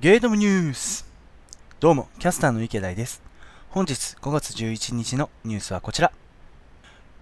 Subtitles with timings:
[0.00, 1.04] ゲートムニュース
[1.80, 3.20] どうも、キャスターの池大です。
[3.70, 6.12] 本日5月11日のニュースはこちら。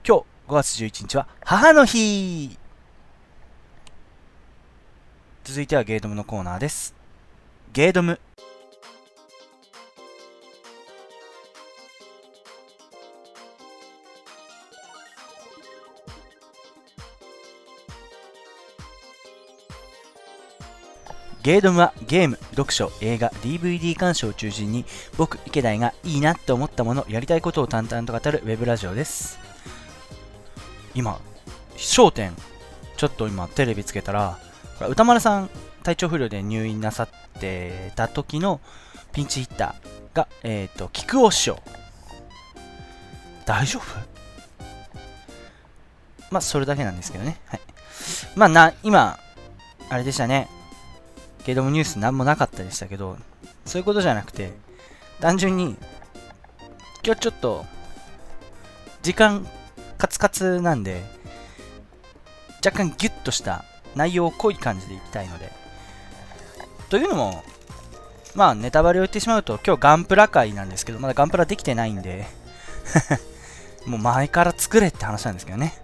[0.07, 2.59] 今日5月11日は母の日
[5.45, 6.95] 続いてはゲートムのコーナーです。
[7.73, 8.21] ゲートム。
[21.47, 24.85] ゲードムはゲーム、読書、映画、DVD 鑑賞を中心に
[25.17, 29.39] 僕、池田がいいなって思ったもの、やりたいことを淡々と語るウェブラジオです。
[30.97, 31.21] 今、
[31.77, 32.35] 焦点、
[32.97, 34.41] ちょっと今テレビつけたら、
[34.89, 35.49] 歌丸さん
[35.85, 37.09] 体調不良で入院なさっ
[37.39, 38.61] てた時の
[39.13, 41.63] ピンチヒッターが、えっ、と、菊尾師匠。
[43.45, 43.85] 大丈夫？
[46.33, 47.41] まあ、それだけなんですけどね。
[47.47, 47.61] はい。
[48.35, 49.21] まあ、な、今、
[49.89, 50.49] あれでしたね。
[51.47, 53.17] ゲドムニュースなんもなかったでしたけど、
[53.65, 54.53] そういうことじゃなくて、
[55.21, 55.77] 単純に、
[57.05, 57.65] 今日ちょっと、
[59.03, 59.47] 時間
[59.97, 61.05] カツカツなんで、
[62.65, 65.53] 若干ギュッとした内容を濃い感じでいきたいので、
[66.89, 67.45] というのも、
[68.35, 72.27] まあネタバレを言ってしまうと、今日ガンプラ会なんですけど、まだガンプラできてないんで、
[73.87, 75.81] もう前から作れって話なんですけどね。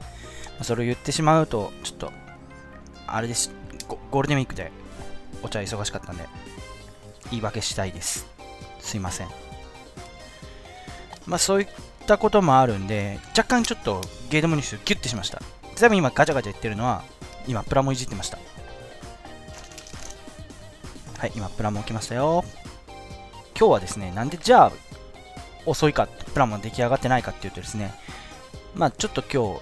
[0.62, 2.12] それを言ってしまうと、ちょっと、
[3.06, 3.52] あれです、
[4.10, 4.72] ゴールデンウィークで
[5.42, 6.28] お茶忙しかったんで、
[7.30, 8.26] 言い訳したいです。
[8.80, 9.28] すいません。
[11.26, 11.68] まあそういっ
[12.06, 15.40] たこともあるんで、若干ちょっとゲードムニュースギュッてしました。
[15.74, 17.02] ちなみに今ガチャガチャ言ってるのは、
[17.46, 18.38] 今プラモいじってました。
[21.18, 22.44] はい、今プラモ置きましたよ。
[23.58, 24.72] 今日はですね、なんでじゃあ
[25.66, 27.94] 遅いか、プラモ出来上がってないかっていうとですね、
[28.74, 29.60] まあちょっと今日、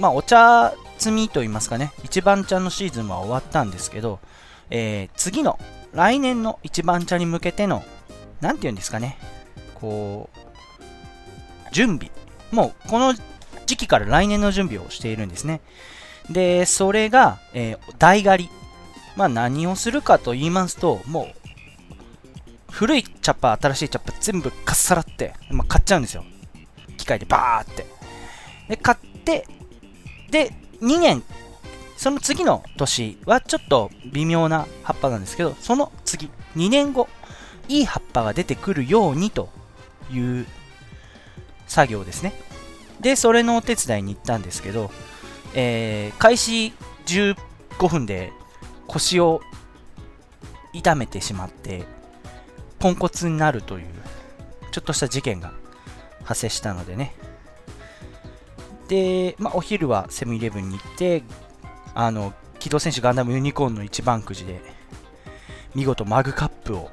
[0.00, 4.18] まあお茶摘みと言いますかね、一番茶のシーズンは終わったんですけど、
[4.70, 5.58] えー、次の
[5.92, 7.82] 来年の一番茶に向けての、
[8.40, 9.18] なんて言うんですかね、
[9.74, 10.38] こう、
[11.72, 12.10] 準備。
[12.52, 13.14] もうこの
[13.66, 15.60] 時期から来年の準備をしているんですね。
[16.30, 18.50] で、それが、えー、台狩り。
[19.16, 21.44] まあ何をするかと言いますと、もう、
[22.70, 26.24] 古いチャッパー、新しいチャッパ全部かっさらって、まあ、買っちゃうんですよ。
[26.96, 27.86] 機械でバーって。
[28.68, 29.46] で、買って、
[30.30, 31.22] で、2年、
[31.96, 37.08] その次の年はちょっと微妙な葉っぱなんですけど、その次、2年後、
[37.68, 39.48] いい葉っぱが出てくるようにと
[40.12, 40.46] いう
[41.66, 42.32] 作業ですね。
[43.00, 44.90] で、それのお手伝いに行ったんですけど、
[45.54, 46.72] えー、開始
[47.06, 47.36] 15
[47.88, 48.32] 分で
[48.86, 49.40] 腰を
[50.72, 51.84] 痛めてしまって、
[52.78, 53.86] ポンコツになるという、
[54.72, 55.52] ちょっとした事件が
[56.24, 57.14] 発生したのでね。
[58.88, 61.22] で、まあ、お昼はセブンイレブンに行って、
[61.94, 64.60] あの、機動戦士ガンダムユニコーンの一番くじで、
[65.74, 66.90] 見事マグカップを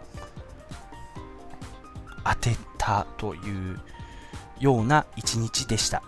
[2.23, 3.79] 当てたという
[4.59, 6.03] ような一日でした。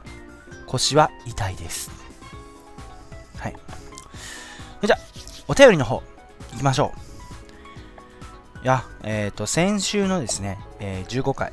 [0.68, 1.92] 腰は痛いです。
[3.38, 3.56] はい。
[4.84, 5.00] じゃあ、
[5.48, 6.02] お便りの方、
[6.52, 6.94] 行きましょ
[8.62, 8.64] う。
[8.64, 11.52] いや、えっ、ー、と、先週のですね、えー、15回、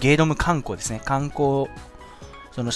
[0.00, 1.66] ゲードム観光ですね、観光、
[2.52, 2.70] その、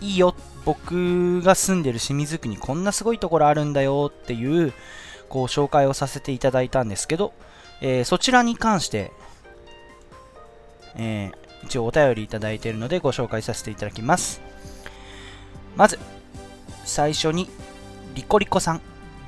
[0.00, 4.72] いいよっ、僕が住んでる清水区にこんなすごいところあるんだよっていう、
[5.28, 7.32] こう、紹介をさせていただいたんですけど、
[7.80, 9.12] えー、そちらに関して、
[10.94, 14.40] えー、一応お便りいただいているのでご紹介させていただきます。
[15.76, 15.98] まず、
[16.84, 17.48] 最初に、
[18.14, 18.80] リコリコさん、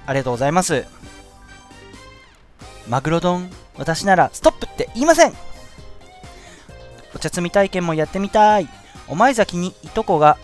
[0.07, 0.85] ありがとうございます。
[2.89, 5.33] マグロ丼、私ならストップって言いません
[7.15, 8.69] お茶摘み体験もやってみたい。
[9.09, 10.37] お前崎にいとこが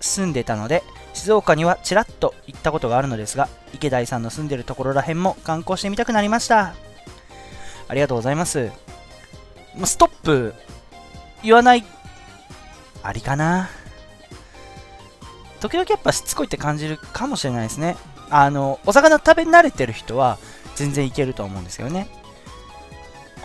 [0.00, 6.74] 住んでたので、静岡にはちらっと行ったことがあるのですが、池田さんの住んでるところらへんも観光してみたくなりました。
[7.88, 8.70] ありがとうございます。
[9.84, 10.54] ストップ、
[11.42, 11.84] 言わない、
[13.02, 13.68] ありかな。
[15.60, 17.96] 時々やっぱしつこいって感じるかもしれないですね。
[18.30, 20.38] あの、お魚食べ慣れてる人は
[20.76, 22.08] 全然いけると思うんですけどね。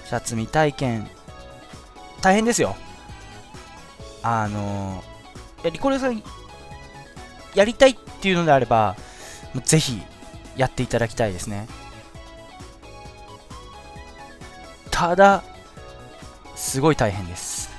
[0.05, 1.09] シャツ見体験、
[2.21, 2.75] 大変ですよ。
[4.21, 5.03] あの、
[5.63, 6.23] いや、リコレさん、
[7.55, 8.95] やりたいっていうのであれば、
[9.63, 10.01] ぜひ
[10.57, 11.67] やっていただきたいですね。
[14.91, 15.43] ただ、
[16.55, 17.69] すごい大変です。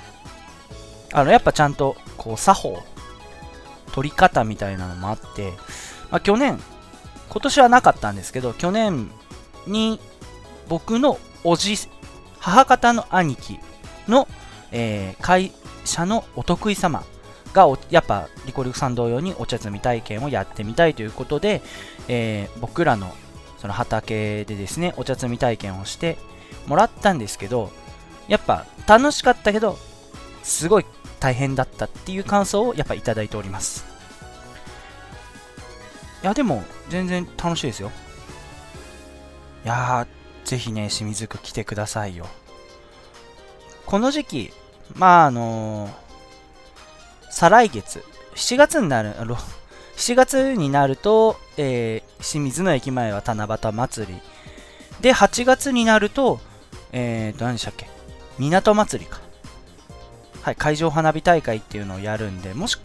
[1.13, 2.83] あの、やっぱちゃんと、こう、作法、
[3.93, 5.53] 取り方みたいなのもあって、
[6.11, 6.59] まあ、去年、
[7.29, 9.09] 今年はなかったんですけど、去年
[9.65, 9.99] に
[10.67, 11.75] 僕のおじ、
[12.39, 13.59] 母方の兄貴
[14.07, 14.27] の、
[14.71, 15.51] えー、会
[15.85, 17.03] 社のお得意様
[17.57, 21.63] がやっぱリコリコさん同様にお茶摘み体験をやってみたいということで、
[22.07, 23.13] えー、僕らの
[23.57, 26.17] その畑でですね、お茶摘み体験をして
[26.67, 27.71] もらったんですけど、
[28.27, 29.77] やっぱ楽しかったけど、
[30.43, 30.85] すごい
[31.19, 33.85] 大変だったっていう感想をやっぱいただいております。
[36.21, 37.91] いや、でも全然楽しいですよ。
[39.65, 42.27] いやー、ぜひね、清水区来てくださいよ。
[43.87, 44.53] この時期、
[44.93, 46.06] まああのー、
[47.29, 48.03] 再来月、
[48.35, 49.35] 7月になる、7
[50.15, 54.21] 月になると、えー、清水の駅前は七夕祭り。
[55.01, 56.39] で、8月になると、
[56.91, 57.87] えーと、何でしたっけ？
[58.39, 59.19] 港祭りか。
[60.41, 62.77] はい、海上花火大会っていうのをやるんで、もし、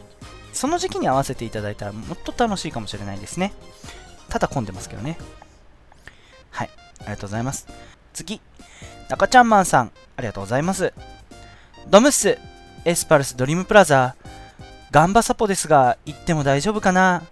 [0.53, 3.53] その時期に合わせていただいたらもっと楽しいかもしれないですね。
[4.29, 5.17] ただ混んでますけどね。
[6.51, 7.67] はい、ありがとうございます。
[8.13, 8.41] 次、
[9.09, 10.93] 中ちゃんマンさん、ありがとうございます。
[11.89, 12.39] ドムッス、
[12.85, 14.17] エスパルスドリームプラザ、
[14.93, 17.23] ガンバサポですが、行っても大丈夫かな？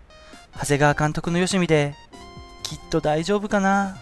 [0.59, 1.95] 長谷川監督のよしみで、
[2.63, 3.99] きっと大丈夫かな？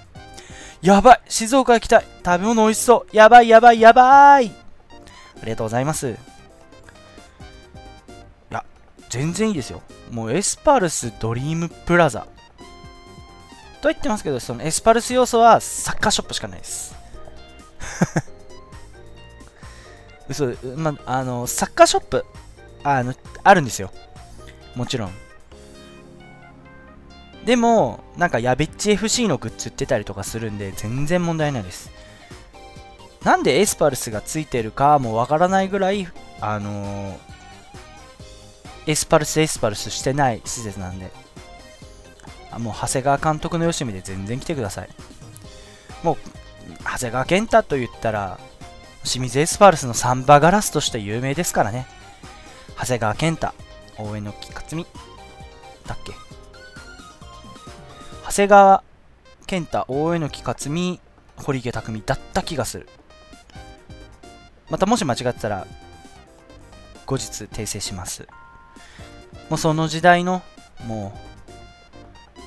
[0.80, 6.10] やばい静岡行きたい食べ物美味しそうやばいやばいやばいありがとうございます。
[6.10, 6.14] い
[8.50, 8.64] や、
[9.10, 9.82] 全然いいですよ。
[10.12, 12.28] もうエスパルスドリームプラザ。
[13.82, 16.94] と言ってますけど、そのエスパルス要素はサッカーショップしかないです。
[20.28, 20.46] 嘘、
[20.76, 22.24] ま、あの、サッカーショップ、
[22.96, 23.14] あの、
[23.44, 23.92] あるんですよ。
[24.74, 25.10] もちろん。
[27.44, 31.90] でも、なんか、やべっち FC のグッズ売ってたりとかするんで、全然問題ないです。
[33.24, 36.08] なんでエスパルスがついてるかもわからないぐらい、
[36.40, 37.18] あのー、
[38.86, 41.10] エスパルスエスパルスしてない施設なんで、
[42.50, 44.88] あもう長谷川監督のよしみで全然来てください。
[46.02, 46.16] もう、
[46.84, 48.38] 長谷川健太と言ったら、
[49.04, 51.86] 清水エスパルスのサンバガラスとして有名ですからね。
[52.78, 53.52] 長谷川健太、
[53.98, 54.86] 応援の木克美、
[55.86, 56.12] だっけ？
[58.24, 58.84] 長谷川
[59.46, 61.00] 健太、大江の木克美、
[61.36, 62.88] 堀池匠だった気がする。
[64.70, 65.66] またもし間違ってたら、
[67.06, 68.28] 後日訂正します。
[69.48, 70.42] もうその時代の、
[70.86, 71.14] も
[72.36, 72.38] う、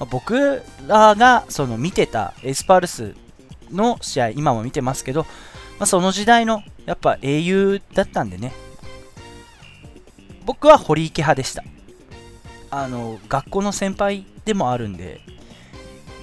[0.00, 3.14] まあ、僕らがその見てたエスパルス
[3.70, 5.24] の試合、今も見てますけど、
[5.78, 8.52] まあ、その時代のやっぱ英雄だったんでね、
[10.50, 11.62] 僕は堀池派でした。
[12.72, 15.20] あの、学校の先輩でもあるんで、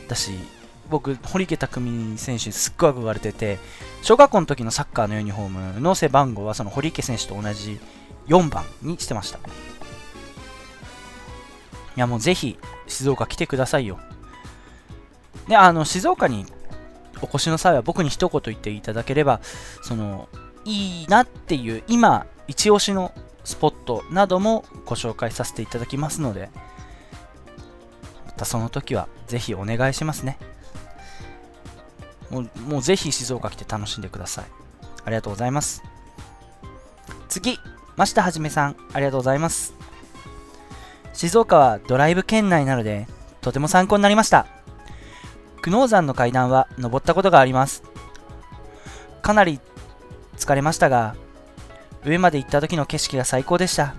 [0.09, 0.31] だし、
[0.89, 3.57] 僕、堀池匠選手すっごい憧れてて、
[4.01, 7.79] 小学校の時のサッカーのユニフォームの背番号はその堀池選手と同じ
[8.27, 9.39] 4番にしてました。
[9.39, 9.41] い
[11.95, 13.97] や、もうぜひ静岡来てくださいよ。
[15.47, 16.45] で、あの、静岡に
[17.21, 19.39] お越しの際は僕に一言言っていただければ、
[19.83, 20.27] その、
[20.65, 23.13] いいなっていう、今、一押しの
[23.48, 26.50] スポットなどもご紹介させていただきますので、
[28.26, 30.38] またその時はぜひお願いしますね。
[32.30, 34.46] もうもうぜひ静岡来て楽しんでください。
[35.06, 35.82] ありがとうございます。
[37.30, 37.58] 次、
[37.96, 39.74] 増田はじめさん、ありがとうございます。
[41.14, 43.08] 静岡はドライブ圏内なので、
[43.40, 44.46] とても参考になりました。
[45.62, 47.82] 久能山の階段は登ったことがあります。
[49.22, 49.62] かなり
[50.36, 51.16] 疲れましたが、
[52.06, 53.96] 上まで行った時の景色が最高でした。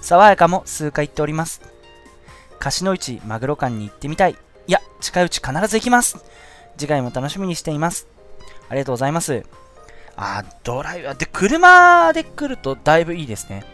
[0.00, 1.62] 爽やかも数回行っております。
[2.58, 4.36] 貸の市マグロ館に行ってみたい。
[4.66, 6.24] いや、近いうち必ず行きます。
[6.76, 8.06] 次回も楽しみにしています。
[8.68, 9.44] ありがとうございます。
[10.16, 13.64] あ、ドライバーで、車で来るとだいぶいいですね。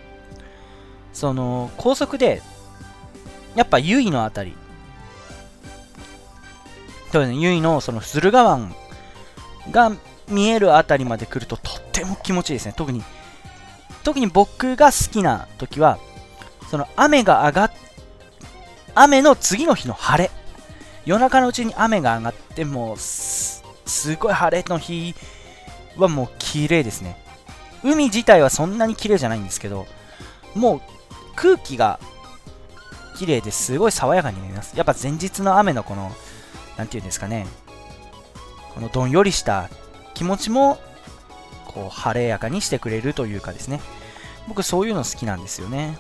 [1.13, 2.43] その、高速で、
[3.55, 4.57] やっぱ由比のあたり、
[7.13, 8.75] そうですね、由比のその駿河湾
[9.71, 9.93] が
[10.29, 12.75] 見えるあたりまで来るととっても気持ちいいですね。
[12.77, 13.03] 特に、
[14.03, 15.99] 特に僕が好きな時は、
[16.71, 17.73] その雨が上がっ、
[18.95, 20.31] 雨の次の日の晴れ。
[21.07, 23.63] 夜中のうちに雨が上がってもうす
[24.19, 25.15] ごい晴れの日
[25.97, 27.17] はもう綺麗ですね
[27.83, 29.87] 海自体はそんなに綺麗じゃないんですけど
[30.55, 30.81] もう
[31.37, 31.99] 空気が
[33.17, 36.11] 綺麗ですごい爽やかになりますやっぱ前日の雨のこの
[36.77, 37.47] 何て言うんですかね
[38.75, 39.69] このどんよりした
[40.15, 40.79] 気持ちも
[41.71, 43.81] こう晴れやかにしてくれるというかですね
[44.49, 45.99] 僕そういうの好きなんですよね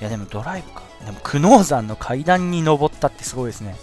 [0.00, 3.76] いやでもドライブかでも久能山の階段に登ったってすごいですね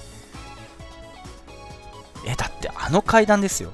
[2.26, 3.72] え、だってあの階段ですよ。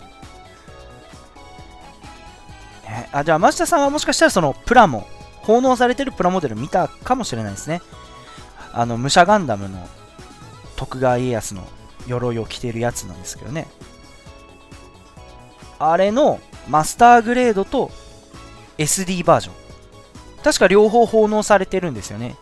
[2.85, 5.07] えあ、じゃあ、増田さんはもしかしたらそのプラモ、
[5.41, 7.81] 奉納されてるプラモデル見たかもしれないですね。
[8.73, 9.87] あの、武者ガンダムの
[10.75, 11.67] 徳川家康の
[12.07, 13.67] 鎧を着てるやつなんですけどね。
[15.79, 17.91] あれのマスターグレードと
[18.77, 19.53] SD バージョン。
[20.43, 22.35] 確か両方奉納されてるんですよね。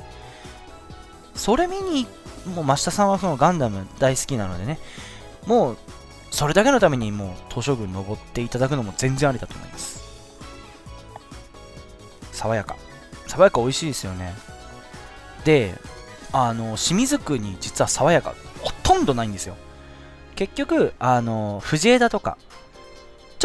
[1.36, 2.08] それ見に
[2.46, 4.80] もう真下さんはそのガンダム大好きなのでね、
[5.46, 5.78] もう、
[6.32, 10.04] それだけのためにもう、東照宮登っていただくのも全然ありだと思います。
[12.32, 12.76] 爽やか。
[13.28, 14.34] 爽やか美味しいですよね。
[15.44, 15.76] で、
[16.32, 19.56] あの、清水区に実は爽やか、ほとんどないんですよ。
[20.36, 22.38] 結局、あの、藤枝とか、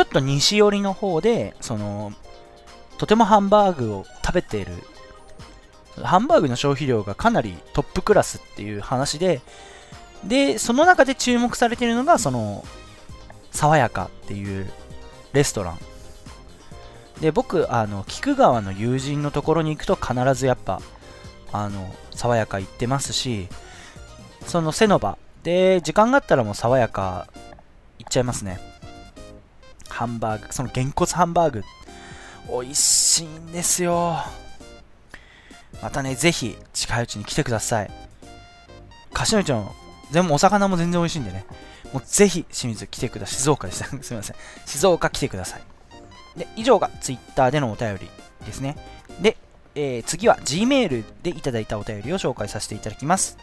[0.00, 2.14] ちょっと西寄りの方で、その、
[2.96, 4.72] とてもハンバーグを食べている、
[6.02, 9.42] ハンバーグの消費量がかなりトップクラスっていう話で、
[10.24, 12.64] で、その中で注目されているのが、その、
[13.50, 14.72] 爽やかっていう
[15.34, 15.78] レストラン。
[17.20, 20.80] で、僕、あの、菊川の友人のところに行くと必ずやっぱ、
[21.52, 23.48] あの、爽やか行ってますし、
[24.46, 27.28] そのセノバで、時間があったらもう爽やか
[27.98, 28.69] 行っちゃいますね。
[29.90, 31.64] ハンバーグ、そのげんこつハンバーグ、
[32.48, 34.16] 美味しいんですよ。
[35.82, 37.90] またね、ぜひ近いうちに来てください。
[39.12, 39.70] 柏ちゃん、
[40.10, 41.44] 全部お魚も全然美味しいんでね。
[41.92, 43.36] もうぜひ清水来てください。
[43.36, 43.86] 静岡でした。
[44.02, 44.36] すみません。
[44.66, 45.62] 静岡来てください。
[46.38, 48.10] で、以上が Twitter でのお便り
[48.46, 48.76] ですね。
[49.20, 49.36] で、
[49.74, 53.36] えー、次は Gmail でいただいたお便りを紹介させていただきます。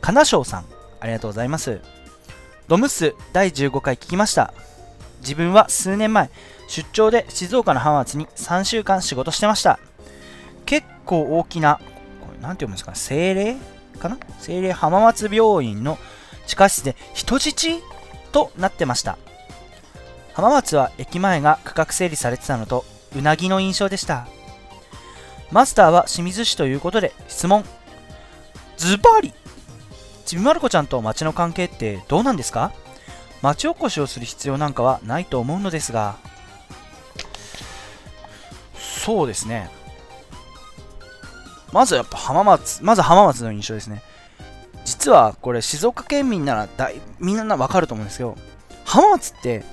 [0.00, 0.64] かなしょうさん、
[1.00, 1.80] ありがとうございます。
[2.68, 4.52] ドムス第15回聞きました。
[5.20, 6.30] 自分は数年前、
[6.66, 9.78] 出張で静岡の浜松に3週間仕事してました。
[10.64, 11.80] 結構大きな、
[12.20, 13.56] これなんて読むんですか、精霊
[14.00, 14.18] かな？
[14.40, 15.96] 精霊浜松病院の
[16.48, 17.68] 地下室で人質
[18.32, 19.16] となってました。
[20.34, 22.84] 浜松は駅前が区画整理されてたのと、
[23.16, 24.26] うなぎの印象でした。
[25.52, 27.64] マスターは清水市ということで質問。
[28.76, 29.32] ズバリ
[30.26, 32.72] ちびまる子ちゃんと町の関係ってどうなんですか？
[33.42, 36.16] 町おこしをする必要なんかはないと思うのですが。
[38.74, 39.70] そうですね。
[41.72, 44.02] まずやっぱ浜松まず浜松の印象ですね。
[44.84, 48.36] 実はこれ静岡県民ならだいみんなわかると思うんですけど
[48.84, 49.64] 浜松って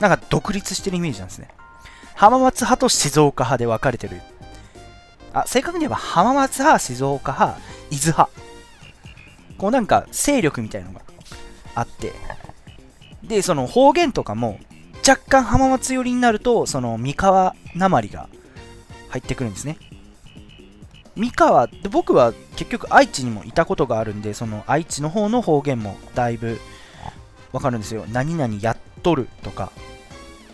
[0.00, 1.48] なんか独立してるイメージなんですね。
[2.14, 4.20] 浜松派と静岡派で分かれてる。
[5.32, 7.60] あ正確に言えば浜松派静岡派
[7.90, 8.45] 伊豆派。
[9.58, 11.00] こうなんか勢力みたいのが
[11.74, 12.12] あって、
[13.22, 14.58] で、その方言とかも
[15.06, 18.28] 若干浜松寄りになると、その三河なまりが
[19.08, 19.78] 入ってくるんですね。
[21.16, 26.58] 三河で僕は結局愛知にもいたことがあるんで、その愛知の方の方言もだいぶ
[27.52, 28.04] わかるんですよ。
[28.12, 29.72] 何々やっとるとか、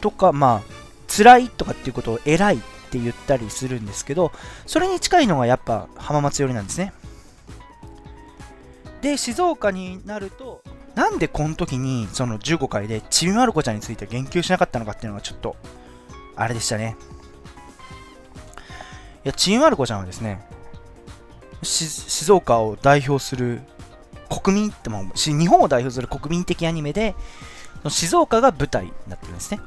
[0.00, 0.72] とか、まあ、
[1.08, 2.58] 辛いとかっていうことを偉いっ
[2.90, 4.32] て言ったりするんですけど、
[4.66, 6.92] それに近いのがやっぱ浜松寄りなんですね。
[9.02, 10.62] で、静岡になると、
[10.94, 15.56] なんでこの時に、その15回でちびまる子ちゃんについて言及しなかったのかっていうのがちょっと、
[16.36, 16.96] あれでしたね。
[19.24, 20.46] いや、ちびまる子ちゃんはですね、
[21.62, 23.60] 静岡を代表する
[24.28, 27.14] 国民っても日本を代表する国民的アニメで、
[27.88, 29.60] 静岡が舞台になってるんですね。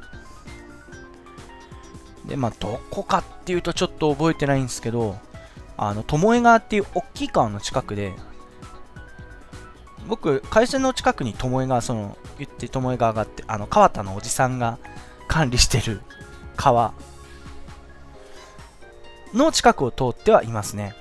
[2.26, 5.18] で、まあ、どこかっていうとちょっと覚えてないんですけど、
[5.76, 8.14] あの、巴川っていう大きい川の近くで、
[10.06, 14.78] 僕、会社の近くに巴が、その、言って巴川がって、あの、川田のおじさんが
[15.28, 16.00] 管理してる
[16.56, 16.94] 川
[19.34, 20.94] の近くを通ってはいますね。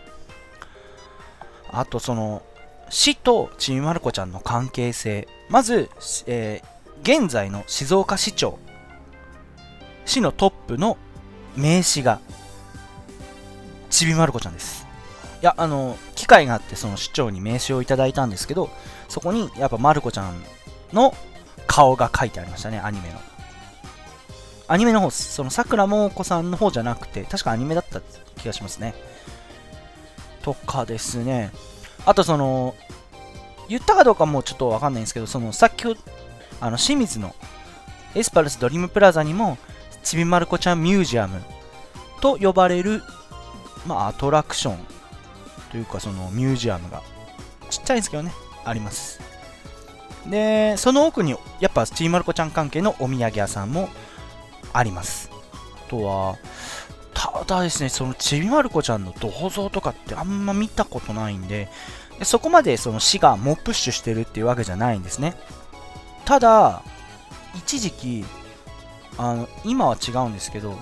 [1.70, 2.44] あと、その、
[2.90, 5.28] 市とちびまる子ちゃんの関係性。
[5.50, 5.90] まず、
[6.28, 8.60] えー、現在の静岡市長。
[10.06, 10.98] 市のトップの
[11.56, 12.20] 名刺が、
[13.90, 14.85] ちびまる子ちゃんです。
[15.46, 18.70] や、あの、機会があって、その市長に名刺をいただいたんですけど、
[19.08, 20.44] そこにやっぱまる子ちゃん
[20.92, 21.14] の
[21.68, 23.20] 顔が書いてありましたね、アニメの。
[24.68, 28.02] アニメの方、そのさくらもこさんの方じゃなくて、確かアニメだった
[28.38, 28.96] 気がしますね。
[30.42, 31.52] とかですね。
[32.06, 32.76] あとその、
[33.70, 35.86] 言ったかどうかもちょっとわかんないんですけど、そのさっき、
[36.60, 37.36] あの、清水の
[38.16, 39.60] エスパルスドリームプラザにも、
[40.04, 41.44] ちびまる子ちゃんミュージアム
[42.22, 43.04] と呼ばれる、
[43.86, 44.95] まあ、アトラクション
[45.76, 47.04] というかそのミュージアムが
[47.70, 48.32] ちっちゃいんですけどね
[48.64, 49.20] あります。
[50.26, 53.90] でその奥にやっぱちーまる子ちゃん関係のお土産屋さんも
[54.72, 55.30] あります。
[55.86, 56.38] あとは
[57.14, 61.68] ただですねそのちびまる子ちゃんの銅像とかってあんま見たことないんで
[62.24, 65.36] そこまでその市が猛プッシュしてるっていうわけじゃないんですね。
[66.24, 66.84] ただ
[67.54, 68.26] 一時期
[69.18, 70.80] あの今は違うんですけど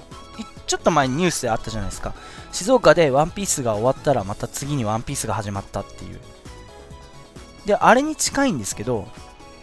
[0.68, 2.14] ちょっと前にニュースであったじゃないですか。
[2.54, 6.20] 静岡でワンピースが終わったらまた次にワンピースが始まったっていう。
[7.66, 9.08] で、あれに近いんですけど、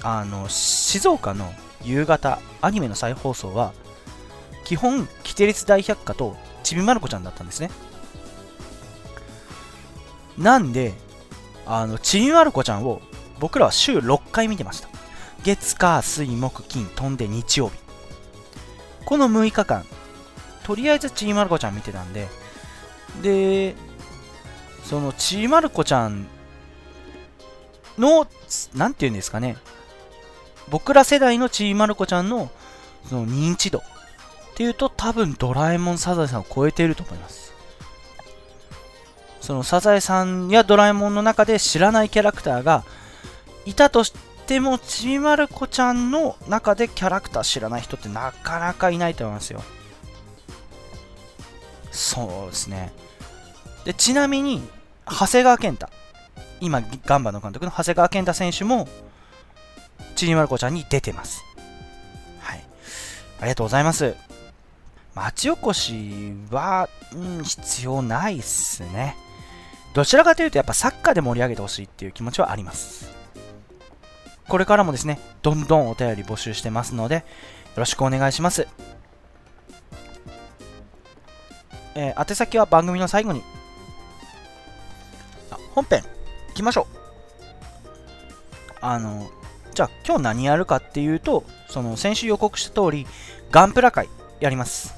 [0.03, 3.73] あの、静岡の夕方、アニメの再放送は、
[4.65, 7.71] 基本、キテレツ大百科とちびまる子ちゃんだったんですね。
[10.37, 10.95] なんで、
[11.67, 13.01] あの、ちびまる子ちゃんを
[13.39, 14.89] 僕らは週6回見てました。
[15.45, 17.79] 月、火、水、木、金、飛んで日曜日。
[19.05, 19.85] この6日間、
[20.65, 22.29] とりあえずちびまる子ちゃん見てたんで、
[23.23, 23.75] で、
[24.85, 26.27] そのちびまる子ちゃん
[27.99, 28.27] の、
[28.75, 29.57] なんて言うんですかね、
[30.69, 32.51] 僕ら世代のちびまる子ちゃんの
[33.09, 33.83] その認知度っ
[34.55, 37.53] ていうと多分ドラえもんサザエさんを超えていると思います。
[39.41, 42.85] そのサザエさんやドラえもんの中で知らないキャラクターが
[43.65, 44.13] いたとし
[44.47, 49.63] てもちびまる子ちゃんの中でキャラクター知らない人ってなかなかいないと思いますよ。
[51.91, 52.93] そうですね。
[53.85, 54.63] で、ちなみに、
[55.07, 55.89] 長谷川健太。
[56.61, 58.89] 今、ガンバの監督の長谷川健太選手も、
[60.15, 61.43] ちびまる子ちゃんに出てます。
[62.41, 62.65] はい。
[63.41, 64.15] ありがとうございます。
[65.15, 69.17] 町おこしは、うん、必要ないっすね。
[69.95, 73.11] どちらかというと、やっぱサッカーで盛り上げてほしいっていう気持ちはあります。
[74.49, 77.23] これからもですね、どんどんお便り募集してますので、よ
[77.77, 78.69] ろしくお願いします。
[81.95, 83.43] えー、宛先は番組の最後に。
[85.75, 86.03] 本編、
[86.49, 86.97] 行きましょう。
[88.81, 89.31] あの、
[89.75, 93.07] じゃあ今日何やるかっていうと、その先週予告した通り、
[93.51, 94.09] ガンプラ会
[94.41, 94.95] やります。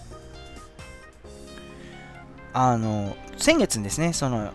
[2.55, 4.53] あの、先月ですね、その、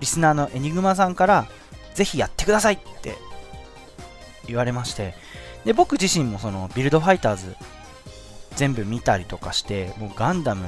[0.00, 1.46] リスナーのエニグマさんから、
[1.94, 3.16] ぜひやってくださいって
[4.46, 5.14] 言われまして、
[5.64, 7.56] で、僕自身もその、ビルドファイターズ
[8.54, 10.66] 全部見たりとかして、もうガンダム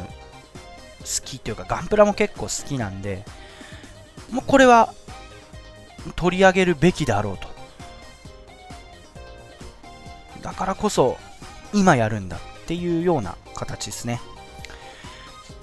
[1.01, 3.25] 好きっていうか、ガンプラも結構好きなんで、
[4.31, 4.93] もうこれは
[6.17, 7.49] 取り上げるべきであろうと。
[10.43, 11.17] だからこそ、
[11.73, 14.21] 今やるんだっていうような形ですね。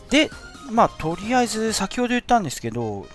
[0.10, 0.30] で、
[0.72, 3.08] まあ、とりあえず先ほど言ったんですけど、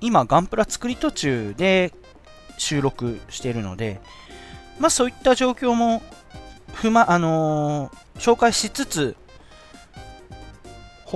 [0.00, 1.92] 今、ガンプラ作り途中で
[2.58, 4.00] 収録しているので、
[4.78, 6.02] まあ、そういった状況も
[6.90, 9.16] ま、あのー、紹介しつつ、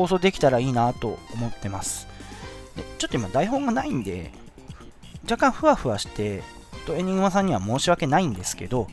[0.00, 2.08] 放送できたらいいなと思ってます。
[2.74, 4.32] でちょっと今台本がないんで、
[5.24, 6.42] 若干ふわふわして、
[6.86, 8.88] とエニグマさんには申し訳ないんですけど、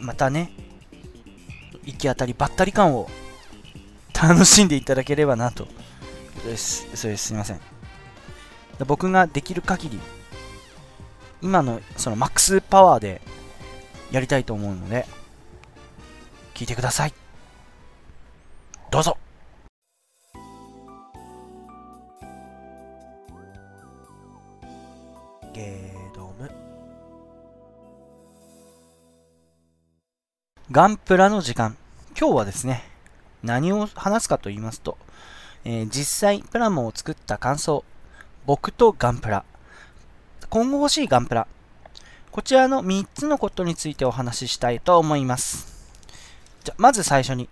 [0.00, 0.52] またね、
[1.84, 3.10] 行き当たりばったり感を
[4.14, 5.66] 楽しんでいただければなと。
[6.44, 6.86] です。
[6.94, 7.60] それすみません。
[8.86, 10.00] 僕ができる限り、
[11.42, 13.20] 今のそのマックスパワーで
[14.12, 15.06] やりたいと思うので、
[16.54, 17.19] 聞いてください。
[18.90, 19.16] どうぞ。
[25.52, 26.50] ゲードム。
[30.72, 31.76] ガンプラの時間。
[32.18, 32.82] 今日はですね、
[33.44, 34.98] 何を話すかと言いますと、
[35.64, 37.84] えー、実際プラモを作った感想、
[38.44, 39.44] 僕とガンプラ、
[40.48, 41.46] 今後欲しいガンプラ、
[42.32, 45.92] こちらの3つのことについてお話ししたいと思います。
[46.64, 47.48] じゃ、まず最初に、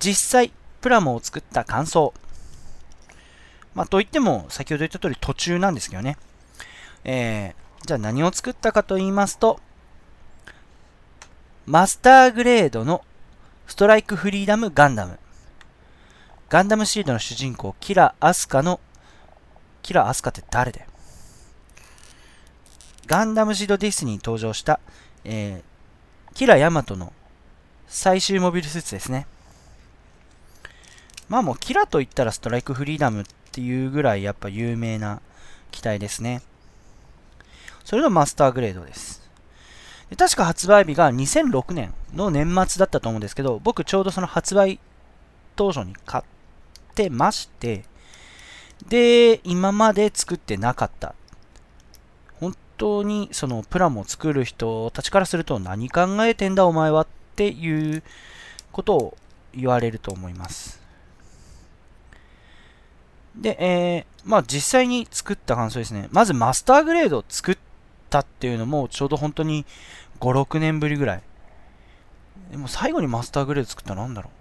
[0.00, 2.12] 実際プラモを作った感想。
[3.74, 6.16] まあ、といっても、先ほど言った通り途中なんですけどね。
[7.04, 9.60] えー、じゃあ何を作ったかと言いますと、
[11.66, 13.04] マスターグレードの
[13.66, 15.18] ストライクフリーダムガンダム。
[16.48, 18.80] ガンダムシードの主人公、キラ・アスカの、
[19.82, 20.86] キラ・アスカって誰だよ
[23.06, 24.80] ガンダムシードディスに登場した、
[25.24, 27.12] えー、キラ・ヤマトの
[27.86, 29.26] 最終モビルスーツですね。
[31.30, 35.22] まあもうキラと言ったらストライクフリーダムっていうぐらいやっぱ有名な
[35.70, 36.42] 機体ですね。
[37.84, 39.30] それのマスターグレードです。
[40.10, 44.80] で確か発売日が2006年の年末だったと思うんですけど、僕ちょうどその発売
[45.54, 46.24] 当初に買っ
[46.96, 47.84] てまして、
[48.88, 51.14] で、今まで作ってなかった。
[52.40, 58.02] 本当にそのプラモを作る人たちからすると何考えてんだお前はっていう
[58.72, 59.16] ことを
[59.54, 60.79] 言われると思います。
[63.36, 66.08] で、えー、まあ実際に作った感想ですね。
[66.10, 67.58] まずマスターグレードを作っ
[68.08, 69.64] たっていうのもちょうど本当に
[70.20, 71.22] 5、6年ぶりぐらい。
[72.50, 74.40] でも最後にマスターグレード作ったのなんだろう。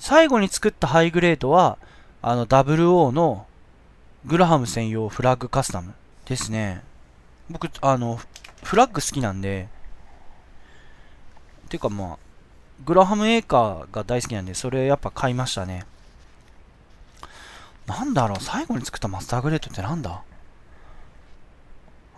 [0.00, 1.78] 最後に作ったハイグレードは、
[2.22, 3.46] あの WO の
[4.24, 5.94] グラハム専用フラッグカスタム
[6.24, 6.82] ですね。
[7.50, 8.18] 僕、あの、
[8.62, 9.68] フラッグ好きなんで、
[11.68, 12.18] ていうかまあ、
[12.84, 15.86] グラハムエーカーが大好きなんで、それやっぱ買いましたね。
[17.86, 20.22] なんだろう、最後に作ったマスターグレードってなんだ？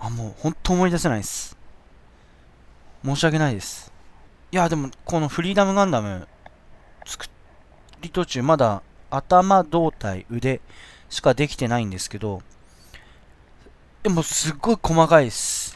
[0.00, 1.56] あ、もう、ほんと思い出せないです。
[3.04, 3.92] 申し訳ないです。
[4.52, 6.28] いや、でも、このフリーダムガンダム、
[7.06, 7.26] 作
[8.02, 10.60] り途中、まだ頭、胴体、腕
[11.08, 12.42] しかできてないんですけど、
[14.02, 15.74] でもすっごい細かいです。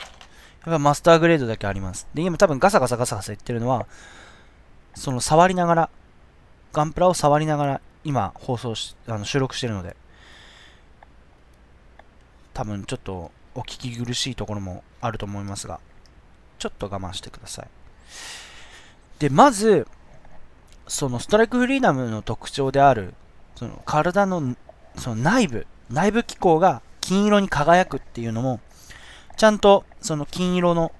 [0.66, 2.06] やっぱマスターグレードだけあります。
[2.12, 3.86] で、今多分ガサガサガサガサ言ってるのは、
[4.94, 5.90] その触りながら、
[6.74, 9.94] ガンプラを触りながら今放送し、あの収録してるので、
[12.54, 15.78] 多分ちょっとお聞き苦しいところもあると思いますが、
[16.58, 17.68] ちょっと我慢してください。
[19.18, 19.86] で、まず、
[20.86, 23.12] そのストライクフリーダムの特徴である、
[23.56, 24.56] その体の
[24.96, 28.60] その内部、内部機構が金色に輝くっていうのも、
[29.36, 30.92] ちゃんとその金色の、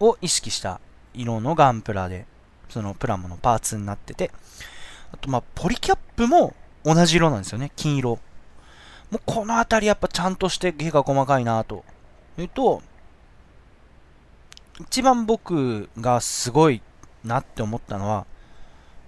[0.00, 0.80] を意識した
[1.14, 2.26] 色のガンプラで、
[2.68, 4.32] そのプラモのパーツになってて、
[5.12, 8.18] あとまあ、ポリキャップも同じ色なんですよね、金色。
[9.10, 11.84] もうこの辺りやっぱちゃんとして毛が細かいなと。
[12.38, 12.82] いうと、
[14.80, 16.82] 一番僕がすごい
[17.24, 18.26] なって思ったのは、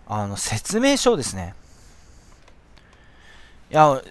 [0.09, 1.55] あの、説明書ですね。
[3.71, 4.03] いや、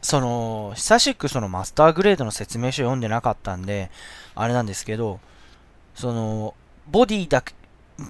[0.00, 3.90] その、久しくそのマスターグレードの説明書読んでなかったんで、
[4.34, 5.20] あれなんですけど、
[5.94, 6.54] その、
[6.88, 7.52] ボディだけ、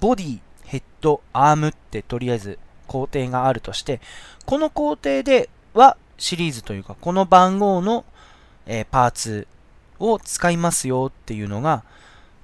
[0.01, 4.01] ボディ、ヘッド、アームってとりあえず工程があるとして、
[4.45, 8.05] この工程ではシリーズというか、この番号の、
[8.67, 9.47] えー、パーツ
[9.99, 11.85] を使いますよっていうのが、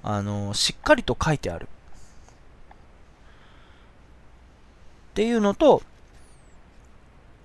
[0.03, 1.67] あのー、しっかりと書いてある。
[5.11, 5.83] っていうのと、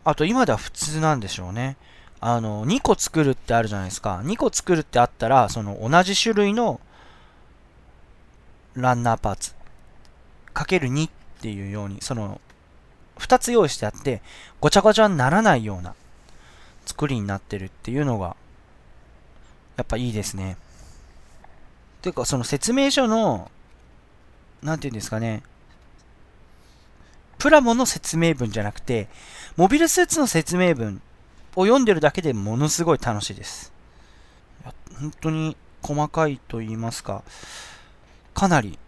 [0.04, 1.76] あと今では普通なんでしょうね。
[2.20, 4.22] あの、2個作るってあるじゃないですか。
[4.24, 6.80] 2個作るってあったら、その同じ種類の
[8.74, 9.54] ランナーパーツ、
[10.54, 12.40] かける2っていうように、その、
[13.18, 14.22] 2つ用意してあって、
[14.60, 15.94] ごちゃごちゃにならないような
[16.86, 18.36] 作りになってるっていうのが、
[19.76, 20.56] やっぱいいですね。
[22.02, 23.50] ていうか、その説明書の、
[24.62, 25.42] なんていうんですかね、
[27.38, 29.08] プラモの説明文じゃなくて、
[29.56, 31.00] モビルスーツの説明文
[31.54, 33.72] を読んでるだけでものすごい楽しいです。
[35.00, 37.22] 本当に細かいと言いますか、
[38.34, 38.78] かなり、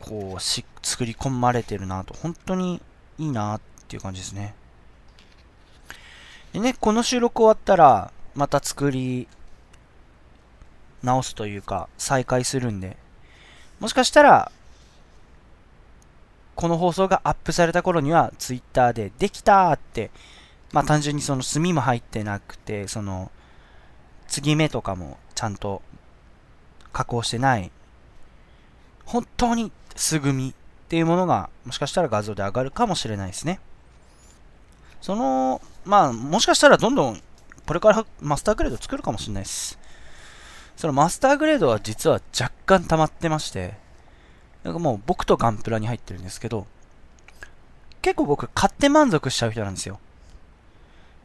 [0.00, 2.80] こう、し、作り込まれてるなと、本当に
[3.18, 4.54] いいなっていう感じですね。
[6.52, 9.28] でね、この収録終わったら、また作り
[11.02, 12.96] 直すというか、再開するんで、
[13.80, 14.52] もしかしたら、
[16.54, 20.10] この放送がアップされた頃には、ツイッターで、できたって、
[20.72, 23.30] まあ単純にその墨も入ってなくて、その、
[24.26, 25.82] 継ぎ目とかもちゃんと
[26.92, 27.70] 加工してない、
[29.04, 30.54] 本当に素組みっ
[30.88, 33.60] ていうものが、もしかしたら画像で上がるかもしれないですね。
[35.00, 37.22] その、まあ、もしかしたらどんどん、
[37.66, 39.78] これからマスターグレード作るかもしれないです。
[40.76, 43.74] そのマスターグレードは実は若干溜まってまして、
[44.62, 46.66] なんかもう僕とガンプラに入ってるんですけど、
[48.00, 49.98] 結構僕買って満足しちゃう人なんですよ。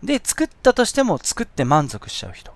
[0.02, 2.52] で、作ったとしても作って満足しちゃう人。